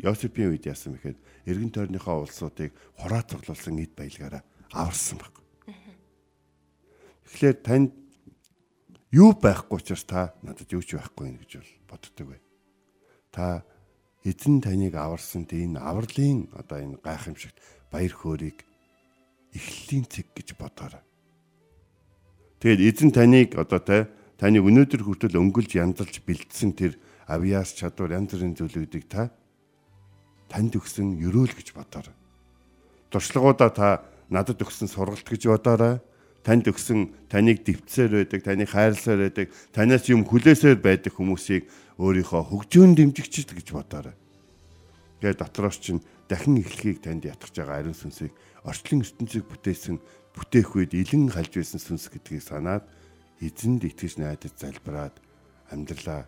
Йосепийн 0.02 0.49
үед 0.49 0.65
яасан 0.65 0.97
бэхээр 0.97 1.17
эргэн 1.45 1.69
тойрныхоо 1.69 2.26
улсуудыг 2.26 2.73
хураацглуулсан 2.97 3.78
эд 3.78 3.93
баялгаараа 3.93 4.41
аварсан 4.73 5.21
баг. 5.21 5.34
Тэгэхээр 7.30 7.58
танд 7.62 7.93
юу 9.13 9.38
байхгүй 9.38 9.78
учраас 9.78 10.06
та 10.10 10.34
надад 10.41 10.69
юу 10.73 10.82
ч 10.82 10.97
байхгүй 10.97 11.30
юм 11.30 11.38
гэж 11.38 11.62
боддог 11.86 12.26
бай. 12.34 12.41
Та 13.30 13.62
эзэн 14.26 14.62
таныг 14.62 14.97
аварсан 14.97 15.45
тийм 15.45 15.78
авралын 15.78 16.49
одоо 16.58 16.78
энэ 16.82 16.97
гайхамшигт 16.97 17.58
баяр 17.93 18.13
хөөргийг 18.13 18.65
эхлэлийн 19.53 20.05
цэг 20.09 20.33
гэж 20.33 20.57
бодоорой. 20.57 21.01
Тэгэл 22.59 22.85
эзэн 22.89 23.11
таныг 23.13 23.55
одоо 23.55 23.79
те 23.79 24.09
таныг 24.41 24.65
өнөөдөр 24.65 25.01
хүртэл 25.05 25.39
өнгөлж 25.39 25.77
янзалж 25.77 26.23
бэлдсэн 26.25 26.73
тэр 26.73 26.97
авиас 27.27 27.77
чадвар 27.77 28.17
янз 28.17 28.33
бүрийн 28.33 28.57
зүйлүүдийг 28.57 29.05
та 29.07 29.31
танд 30.49 30.75
өгсөн 30.75 31.17
ерөөл 31.21 31.53
гэж 31.53 31.73
бодоорой. 31.73 32.15
Туршлагуудаа 33.13 33.69
та 33.69 33.87
надад 34.29 34.61
өгсөн 34.61 34.89
сургалт 34.89 35.25
гэж 35.25 35.49
бодоорой. 35.49 36.01
Танд 36.43 36.67
өгсөн 36.67 37.15
таныг 37.31 37.63
дэвтсээр 37.63 38.27
байдаг, 38.27 38.43
таныг 38.43 38.67
хайрласаар 38.67 39.31
байдаг, 39.31 39.47
танаас 39.71 40.03
юм 40.11 40.27
хүлээсээр 40.27 40.75
байдаг 40.75 41.15
хүмүүсийг 41.15 41.71
өөрийнхөө 41.95 42.41
хөгжөөн 42.51 42.99
дэмжигчд 42.99 43.55
гэж 43.55 43.67
бодоорой. 43.71 44.11
Тэгээд 45.23 45.39
дотроос 45.39 45.79
чинь 45.79 46.03
дахин 46.27 46.59
эхлэхийг 46.59 46.99
танд 46.99 47.23
ятгах 47.23 47.55
байгаа 47.55 47.79
ариун 47.79 47.95
сүнсийг 47.95 48.35
орчлон 48.63 49.04
ертөнцийг 49.04 49.45
бүтээсэн 49.47 49.99
бүтээх 50.34 50.69
үед 50.76 50.91
илэн 50.95 51.30
халж 51.30 51.54
байсан 51.60 51.80
сүнс 51.80 52.10
гэдгийг 52.10 52.43
санаад 52.43 52.88
эзэнд 53.43 53.84
итгэж 53.84 54.17
найдаж 54.17 54.54
залбираад 54.56 55.15
амьдралаа 55.69 56.26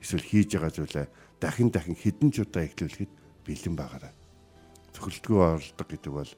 эсвэл 0.00 0.24
хийж 0.24 0.54
байгаа 0.54 0.72
зүйлээ 0.76 1.06
дахин 1.40 1.72
дахин 1.72 1.96
хідэн 1.96 2.30
ч 2.30 2.44
удаа 2.44 2.68
эхлүүлэхэд 2.68 3.12
бэлэн 3.48 3.74
байгаарай. 3.76 4.12
Цохилтгүй 4.92 5.38
оролдог 5.40 5.86
гэдэг 5.88 6.12
бол 6.12 6.32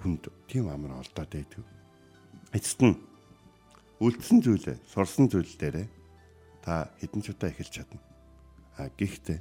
хүнд 0.00 0.22
тийм 0.48 0.72
амар 0.72 1.04
олдоод 1.04 1.28
байдаг. 1.28 1.62
Эцэст 2.56 2.80
нь 2.80 2.96
үлдсэн 4.00 4.40
зүйлээ, 4.40 4.76
сурсан 4.88 5.28
зүйл 5.28 5.52
дээрээ 5.60 5.86
та 6.64 6.88
хідэн 7.00 7.22
ч 7.22 7.36
удаа 7.36 7.52
эхэлж 7.52 7.72
чадна. 7.72 8.00
А 8.80 8.88
гэхдээ 8.92 9.38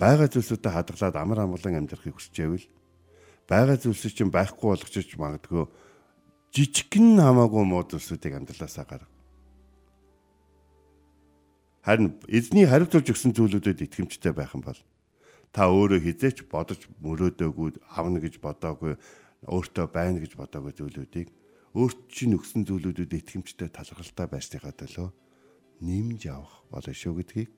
байгаа 0.00 0.28
зүйлсүүдэд 0.32 0.72
хадгалаад 0.72 1.16
амар 1.16 1.38
амгалан 1.44 1.80
амьдрахыг 1.80 2.16
хүсчээвэл 2.16 2.66
байгаа 3.46 3.78
зүйлсийг 3.78 4.14
чинь 4.18 4.34
байхгүй 4.34 4.74
болгочих 4.74 5.14
магадгүй 5.18 5.70
жижигхэн 6.50 7.22
хамаагүй 7.22 7.62
муу 7.62 7.86
зүйлсүүдийг 7.86 8.34
амьдралаасаа 8.34 8.86
гарга. 8.88 9.14
Харин 11.86 12.18
эзний 12.26 12.66
хариуцуулж 12.66 13.14
өгсөн 13.14 13.30
зүйлүүдэд 13.38 13.86
итгэмжтэй 13.86 14.34
байх 14.34 14.58
юм 14.58 14.66
бол 14.66 14.80
та 15.54 15.70
өөрөө 15.70 16.02
хизээч 16.02 16.50
бодож 16.50 16.90
мөрөөдөөгүй 16.98 17.78
авна 17.94 18.18
гэж 18.18 18.42
бодоогүй 18.42 18.98
өөртөө 19.46 19.86
байна 19.94 20.18
гэж 20.18 20.34
бодоогүй 20.34 20.74
зүйлүүдийг 20.74 21.28
өөрт 21.78 22.10
чинь 22.10 22.34
өгсөн 22.34 22.66
зүйлүүдэд 22.66 23.14
итгэмжтэй 23.14 23.70
талархалтай 23.70 24.26
байсныхаа 24.26 24.74
төлөө 24.74 25.08
нэмж 25.86 26.22
авах 26.34 26.66
болно 26.74 26.90
шүү 26.90 27.22
гэдгийг 27.22 27.50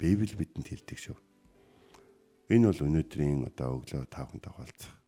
Библи 0.00 0.32
бидэнд 0.36 0.68
хэлдэг 0.68 0.98
шүү. 1.00 1.16
Энэ 2.52 2.68
бол 2.68 2.84
өнөөдрийн 2.84 3.48
одоо 3.48 3.80
өглөө 3.80 4.04
тавхан 4.12 4.40
тохиолцох 4.44 5.05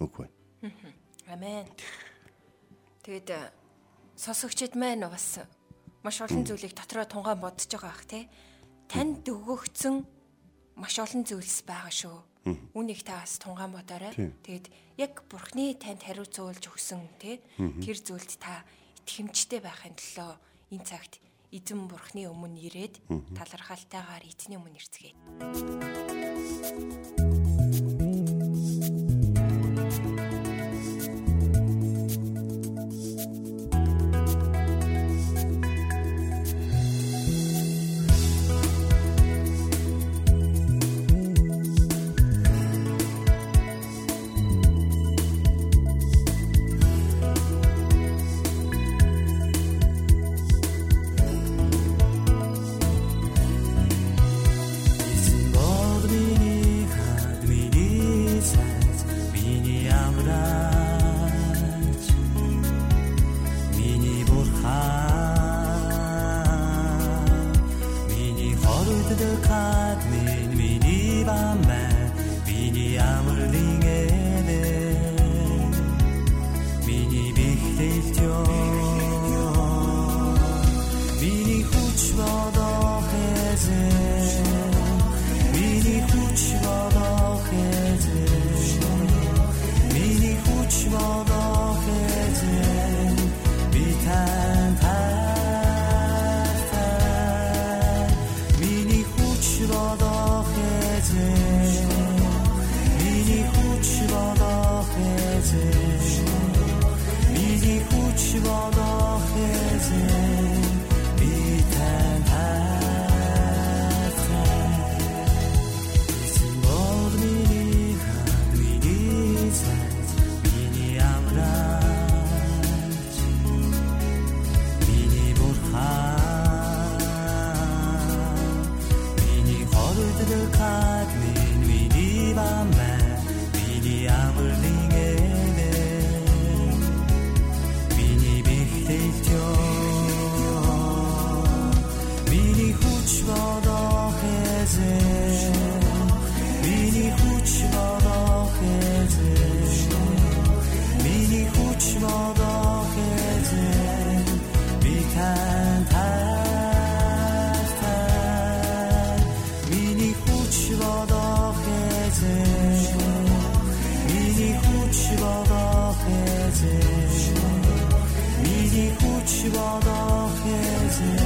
үг 0.00 0.24
байна. 0.24 0.34
Амен. 1.28 1.66
Тэгэд 3.04 3.52
сосогчд 4.16 4.74
маань 4.74 5.06
бас 5.08 5.40
маш 6.02 6.20
олон 6.20 6.44
зүйлийг 6.44 6.74
дотроо 6.74 7.04
тунгаан 7.04 7.40
бодож 7.40 7.68
байгаа 7.68 7.92
бах 7.92 8.04
тий. 8.08 8.28
Танд 8.88 9.28
өгөгдсөн 9.28 10.04
маш 10.80 10.96
олон 10.98 11.24
зүйлс 11.24 11.62
байгаа 11.68 11.92
шүү. 11.92 12.18
Үнийг 12.72 13.04
та 13.04 13.20
бас 13.20 13.36
тунгаан 13.38 13.72
бодоорой. 13.76 14.16
Тэгээд 14.16 14.66
яг 14.96 15.22
Бурхны 15.28 15.76
танд 15.76 16.02
хариуцуулж 16.04 16.64
өгсөн 16.72 17.04
тий 17.20 17.44
тэр 17.56 17.96
зүйлд 18.00 18.40
та 18.40 18.64
итгэмжтэй 19.04 19.60
байхын 19.60 19.96
төлөө 19.96 20.32
энэ 20.72 20.84
цагт 20.88 21.20
эзэн 21.52 21.88
Бурхны 21.90 22.28
өмнө 22.32 22.60
ирээд 22.64 23.00
талархалтайгаар 23.36 24.24
эзний 24.24 24.56
өмнө 24.56 24.78
ирцгээе. 24.80 25.14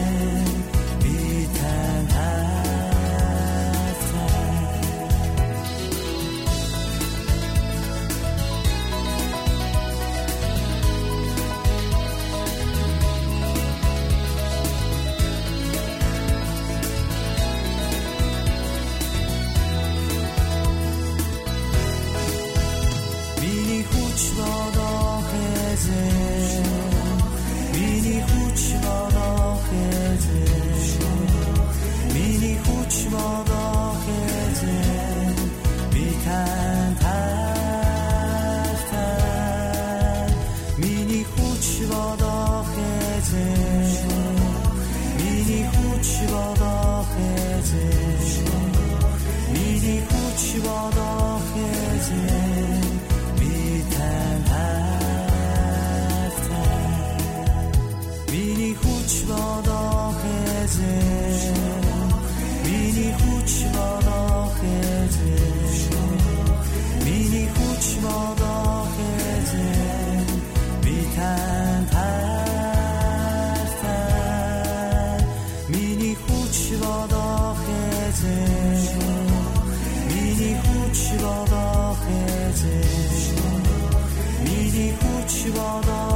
Эзэн 0.04 0.43
хүч 85.82 86.13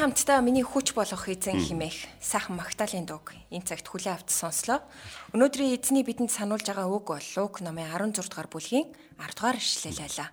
хамтдаа 0.00 0.40
миний 0.40 0.64
хүч 0.64 0.96
болох 0.96 1.28
эзэн 1.28 1.60
химээх 1.60 2.08
сайхан 2.24 2.56
магтаалын 2.56 3.04
дууг 3.04 3.36
энэ 3.52 3.68
цагт 3.68 3.84
хүлээн 3.84 4.16
авч 4.16 4.32
сонслоо. 4.32 4.80
Өнөөдрийн 5.36 5.76
эзний 5.76 6.00
бидэнд 6.00 6.32
сануулж 6.32 6.64
байгаа 6.64 6.88
үг 6.88 7.12
бол 7.12 7.28
Лук 7.36 7.60
номын 7.60 7.84
16 7.92 8.32
дугаар 8.32 8.48
бүлгийн 8.48 8.88
10 9.20 9.36
дугаар 9.36 9.60
ишлэл 9.60 10.00
байлаа. 10.00 10.32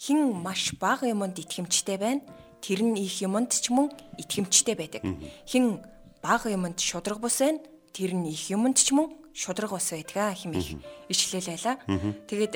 Хин 0.00 0.32
маш 0.40 0.72
бага 0.80 1.04
юмд 1.04 1.36
итгэмжтэй 1.36 2.00
байна. 2.00 2.24
Тэр 2.64 2.80
нь 2.80 2.96
их 2.96 3.20
юмд 3.20 3.52
ч 3.52 3.68
мөн 3.68 3.92
итгэмжтэй 4.16 4.72
байдаг. 4.72 5.04
Хин 5.44 5.84
бага 6.24 6.48
юмд 6.48 6.80
шудраг 6.80 7.20
бус 7.20 7.44
байна. 7.44 7.60
Тэр 7.92 8.16
нь 8.16 8.32
их 8.32 8.48
юмд 8.56 8.80
ч 8.80 8.96
мөн 8.96 9.12
шудраг 9.36 9.76
бус 9.76 9.92
байдгаа 9.92 10.32
химээх 10.32 10.80
ишлэл 11.12 11.44
байлаа. 11.44 11.76
Тэгээд 12.24 12.54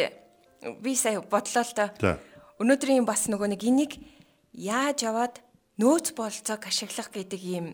би 0.80 0.96
сая 0.96 1.20
бодлоо 1.20 1.60
л 1.60 1.76
та. 1.76 1.92
Өнөөдрийн 2.56 3.04
бас 3.04 3.28
нөгөө 3.28 3.52
нэг 3.52 3.62
энийг 3.68 3.92
яаж 4.56 5.04
аваад 5.04 5.44
нөөц 5.78 6.12
болцоог 6.18 6.62
ашиглах 6.66 7.10
гэдэг 7.14 7.42
ийм 7.42 7.66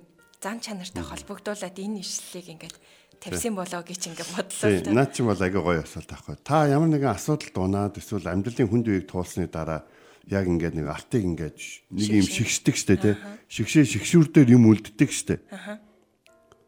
зан 0.44 0.60
чанартай 0.60 1.00
холбогдуулаад 1.00 1.72
энэ 1.72 2.04
ишлэлийг 2.04 2.52
ингээд 2.52 2.76
тавьсан 3.16 3.56
болоо 3.56 3.80
гэж 3.80 4.12
ингээд 4.12 4.30
бодлоо 4.36 4.68
Тийм, 4.84 4.92
наад 4.92 5.10
чинь 5.16 5.24
бол 5.24 5.40
аги 5.40 5.56
гоё 5.56 5.80
асуулт 5.80 6.12
байхгүй. 6.12 6.36
Та 6.44 6.68
ямар 6.68 6.92
нэгэн 6.92 7.16
асуудал 7.16 7.48
дунаад 7.56 7.96
эсвэл 7.96 8.28
амьдралын 8.28 8.68
хүнд 8.68 8.86
үеийг 8.92 9.08
туулсны 9.08 9.48
дараа 9.48 9.88
яг 10.28 10.44
ингээд 10.44 10.76
нэг 10.76 10.86
артыг 10.92 11.24
ингээд 11.24 11.56
нэг 11.96 12.08
юм 12.12 12.28
шигшдэг 12.28 12.76
штэ 12.76 12.96
тий. 13.00 13.14
Шигшээ 13.48 13.84
шигшүүр 13.88 14.28
дээр 14.28 14.52
юм 14.52 14.68
үлддэг 14.68 15.08
штэ. 15.08 15.40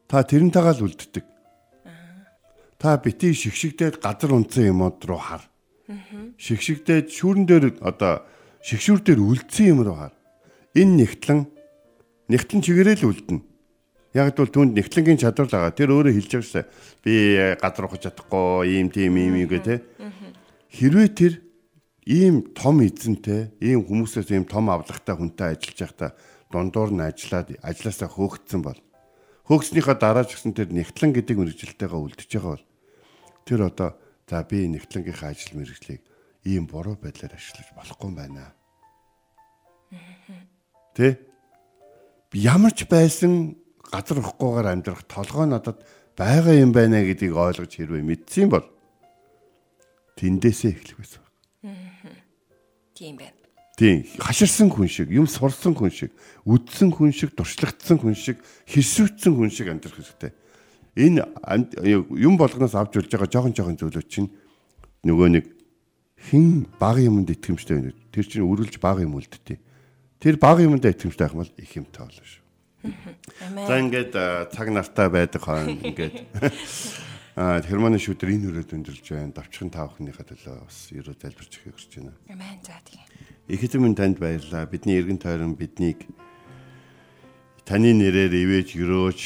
Та 0.08 0.24
тэрнтэйгээ 0.24 0.74
л 0.80 0.84
үлддэг. 0.88 1.24
Та 2.80 2.96
бити 2.96 3.36
шигшигдээд 3.36 4.00
газар 4.00 4.32
унтсан 4.32 4.72
юмуд 4.72 5.04
руу 5.04 5.20
хар. 5.20 5.44
Шигшигдээд 6.40 7.12
шүүрэн 7.12 7.44
дээр 7.44 7.64
одоо 7.84 8.24
шигшүүр 8.64 9.00
дээр 9.04 9.20
үлдсэн 9.20 9.76
юм 9.76 9.84
руу 9.84 9.96
хар. 10.00 10.14
Энэ 10.76 11.08
нэгтлэн 11.08 11.48
нэгтлэн 12.28 12.60
чигээрээ 12.60 12.96
л 13.00 13.08
үлдэнэ. 13.08 13.40
Яг 14.12 14.36
бол 14.36 14.52
түнд 14.52 14.76
нэгтлэнгийн 14.76 15.16
чадвар 15.16 15.48
л 15.48 15.54
байгаа. 15.56 15.72
Тэр 15.72 15.96
өөрөө 15.96 16.12
хэлж 16.12 16.32
байгаа 16.36 16.52
шээ. 16.52 16.64
Би 17.00 17.14
ухаж 17.64 18.00
чадахгүй, 18.04 18.76
ийм 18.76 18.92
тийм 18.92 19.16
ийм 19.16 19.40
юм 19.40 19.48
гэ 19.48 19.60
тэ. 19.64 19.84
Хэрвээ 20.76 21.08
тэр 21.16 21.32
ийм 22.04 22.52
том 22.52 22.84
эзэнтэй, 22.84 23.56
ийм 23.64 23.88
хүмүүсээс 23.88 24.36
ийм 24.36 24.44
том 24.44 24.68
авлагтай 24.68 25.16
хүнтэй 25.16 25.56
ажиллаж 25.56 25.78
байхдаа 25.80 26.10
дундуур 26.52 26.90
нь 26.92 27.02
ажиллаад 27.02 27.56
ажилласаа 27.60 28.08
хөөгдсөн 28.12 28.60
бол 28.62 28.78
хөөгснийхаа 29.48 29.96
дараа 29.98 30.24
ч 30.24 30.38
гэсэн 30.38 30.54
тэр 30.54 30.70
нэгтлэн 30.70 31.12
гэдэг 31.16 31.36
мэрэгжилтэйгээ 31.36 32.00
үлдчихэж 32.04 32.32
байгаа 32.36 32.52
бол 32.54 32.66
тэр 33.48 33.60
одоо 33.66 33.90
за 34.28 34.42
би 34.46 34.66
нэгтлэнгийнхаа 34.70 35.30
ажил 35.34 35.58
мэрэгжлийг 35.58 36.02
ийм 36.46 36.70
буруу 36.70 36.94
байдлаар 36.98 37.34
ашиглаж 37.34 37.68
болохгүй 37.74 38.06
юм 38.10 38.14
байна. 38.14 38.54
Тэ? 40.96 41.20
Ямар 42.32 42.72
ч 42.72 42.88
байсан 42.88 43.60
газар 43.84 44.24
ухгүйгээр 44.24 44.72
амьдрах 44.72 45.04
толгой 45.04 45.44
надад 45.44 45.84
байгаа 46.16 46.56
юм 46.56 46.72
байна 46.72 47.04
гэдгийг 47.04 47.36
ойлгож 47.36 47.68
хэрвээ 47.68 48.00
мэдсэн 48.00 48.48
бол 48.48 48.64
тэндээсээ 50.16 50.72
эхлэх 50.72 50.96
байсан. 50.96 51.22
Тийм 52.96 53.20
байна. 53.20 53.36
Тийм 53.76 54.08
хаширсан 54.16 54.72
хүн 54.72 54.88
шиг, 54.88 55.12
юм 55.12 55.28
сурсан 55.28 55.76
хүн 55.76 55.92
шиг, 55.92 56.16
үдсэн 56.48 56.88
хүн 56.96 57.12
шиг, 57.12 57.36
туршлагдсан 57.36 58.00
хүн 58.00 58.16
шиг, 58.16 58.40
хэрсвэгдсэн 58.64 59.36
хүн 59.36 59.52
шиг 59.52 59.68
амьдрах 59.68 60.00
хэрэгтэй. 60.00 60.32
Энэ 60.96 61.28
юм 62.16 62.40
болгоноос 62.40 62.72
авч 62.72 62.96
үлж 62.96 63.12
байгаа 63.12 63.28
жоохон 63.28 63.52
жоохон 63.52 63.76
зүйлүүд 63.76 64.08
чинь 64.08 64.32
нөгөө 65.04 65.28
нэг 65.28 65.44
хин 66.32 66.64
бага 66.80 67.04
юмд 67.04 67.28
итгэмжтэй 67.28 67.76
байна. 67.76 67.92
Тэр 68.08 68.24
чинь 68.24 68.48
үргэлж 68.48 68.80
бага 68.80 69.04
юм 69.04 69.20
үлдтий. 69.20 69.60
Тэр 70.26 70.42
бага 70.42 70.58
юмд 70.66 70.82
итгэмжтэй 70.82 71.22
байх 71.22 71.38
юм 71.38 71.42
бол 71.46 71.54
их 71.54 71.70
юмтай 71.78 72.02
болно 72.02 72.24
шүү. 72.26 72.42
За 73.62 73.78
ингээд 73.78 74.10
цаг 74.50 74.66
нартай 74.74 75.06
байдаг 75.06 75.38
хойно 75.38 75.78
ингээд 75.78 76.18
а 77.38 77.62
хермоны 77.62 78.02
шүдэр 78.02 78.34
энэ 78.34 78.50
өрөөд 78.50 78.74
өндөрлж 78.74 79.06
байна. 79.06 79.30
Давчхан 79.30 79.70
таавхныхаа 79.70 80.26
төлөө 80.26 80.66
бас 80.66 80.90
ерөө 80.90 81.14
залбирч 81.14 81.62
ихийг 81.62 81.78
хүсэж 81.78 82.02
байна. 82.02 82.18
Амен. 82.26 82.58
За 82.58 82.74
тийм. 82.82 83.06
Эзэн 83.46 83.86
минь 83.86 83.94
танд 83.94 84.18
баярлалаа. 84.18 84.66
Бидний 84.66 84.98
эргэн 84.98 85.22
тойрон 85.22 85.54
биднийг 85.54 86.10
таны 87.62 87.94
нэрээр 87.94 88.34
ивэж, 88.34 88.82
өрөөж, 88.82 89.20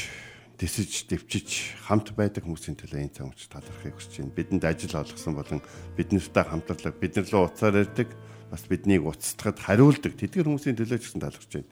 тэсэж, 0.60 1.08
дэвчиж 1.16 1.80
хамт 1.88 2.12
байдаг 2.12 2.44
хүмүүсийн 2.44 2.76
төлөө 2.76 3.08
энэ 3.08 3.16
цаг 3.16 3.32
үеч 3.32 3.48
талархахыг 3.48 3.96
хүсэж 3.96 4.20
байна. 4.20 4.36
Бидэнд 4.36 4.64
ажил 4.68 5.00
олгосон 5.00 5.32
болон 5.32 5.64
биднэртэй 5.96 6.44
хамтарлаг, 6.44 7.00
бид 7.00 7.16
нар 7.16 7.28
руу 7.32 7.48
уцаар 7.48 7.88
ирдэг, 7.88 8.12
бас 8.50 8.66
биднийг 8.66 9.06
уцтахад 9.06 9.62
хариулдаг 9.62 10.18
тэдгэр 10.18 10.50
хүмүүсийн 10.50 10.76
төлөө 10.76 10.98
ч 10.98 11.04
гэсэн 11.08 11.22
талархаж 11.22 11.52
байна. 11.54 11.70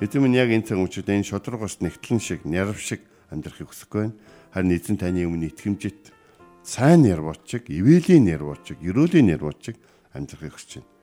Эзэн 0.00 0.22
минь 0.22 0.38
яг 0.38 0.48
энэ 0.54 0.66
цаг 0.70 0.78
үечүүд 0.78 1.10
энэ 1.10 1.26
шудрагоос 1.26 1.82
нэгтлэн 1.82 2.20
шиг, 2.22 2.46
нярв 2.46 2.78
шиг 2.78 3.02
амьдрахыг 3.34 3.74
хүсэхгүй 3.74 4.00
байна. 4.06 4.16
Харин 4.54 4.74
эзэн 4.78 4.96
таны 4.96 5.26
өмнө 5.26 5.50
итгэмжит 5.50 6.14
сайн 6.62 7.02
нэрвочиг, 7.04 7.66
ивэлийн 7.68 8.30
нэрвочиг, 8.30 8.78
ерөөлийн 8.80 9.34
нэрвочиг 9.34 9.76
амьдрахыг 10.14 10.54
хүсэж 10.54 10.80
байна 10.80 11.00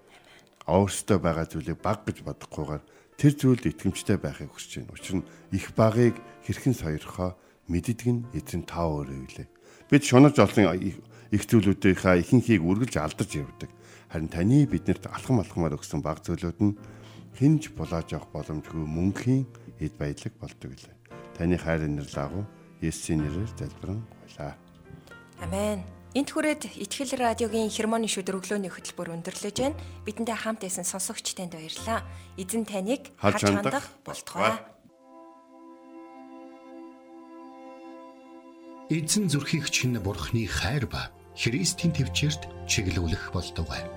өөртөө 0.67 1.17
байгаа 1.23 1.47
зүйлийг 1.47 1.79
баг 1.79 2.03
гэж 2.03 2.27
бодохгүйгээр 2.27 2.83
тэр 3.15 3.33
зүйлд 3.39 3.63
итгэмжтэй 3.71 4.19
байхыг 4.19 4.51
хүсэж 4.51 4.83
байна. 4.83 4.91
Учир 4.91 5.15
нь 5.23 5.27
их 5.55 5.71
багыг 5.71 6.19
хэрхэн 6.43 6.75
сойрхоо 6.75 7.39
мэддэг 7.71 8.07
нь 8.11 8.27
эзэн 8.35 8.67
та 8.67 8.83
өөрөө 8.83 9.15
үлээ. 9.15 9.47
Бид 9.87 10.03
шунаж 10.03 10.35
олон 10.35 10.75
их 11.31 11.43
зүйлүүдийнхаа 11.47 12.19
ихэнхийг 12.19 12.67
үргэлж 12.67 12.99
алдаж 12.99 13.31
явдаг. 13.31 13.71
Харин 14.07 14.31
таны 14.31 14.63
биднэрт 14.65 15.11
алхам 15.11 15.43
алхамаар 15.43 15.75
өгсөн 15.75 15.99
баг 15.99 16.23
зүйлүүд 16.23 16.59
нь 16.63 16.77
хинж 17.35 17.75
булааж 17.75 18.15
авах 18.15 18.31
боломжгүй 18.31 18.87
мөнхийн 18.87 19.43
эд 19.83 19.93
баялаг 19.99 20.33
болдог 20.39 20.71
лээ. 20.71 20.95
Таны 21.35 21.59
хайр 21.59 21.85
нэр 21.85 22.07
лагу 22.15 22.47
Есүсийн 22.81 23.25
нэрээр 23.25 23.51
залбирэн 23.57 23.99
гуйлаа. 23.99 24.55
Амен. 25.43 25.83
Энт 26.15 26.31
хүрээд 26.33 26.79
Итгэл 26.81 27.13
радиогийн 27.19 27.69
хермоны 27.69 28.07
шүдэр 28.07 28.39
өглөөний 28.41 28.71
хөтөлбөр 28.71 29.11
өндөрлөж 29.21 29.57
байна. 29.59 29.77
Бидэндээ 30.07 30.37
хамт 30.39 30.63
байсан 30.65 30.87
сонсогч 30.87 31.35
танд 31.35 31.53
баярлалаа. 31.53 32.01
Эзэн 32.39 32.65
таныг 32.65 33.11
Харж 33.21 33.43
хандах 33.43 33.85
болтугай. 34.01 34.55
Эзэн 38.89 39.27
зүрхийг 39.27 39.67
чинь 39.69 39.99
бурхны 39.99 40.47
хайр 40.47 40.87
ба 40.87 41.11
Христийн 41.35 41.93
төвчөрт 41.93 42.49
чиглүүлэх 42.65 43.29
болтугай. 43.35 43.96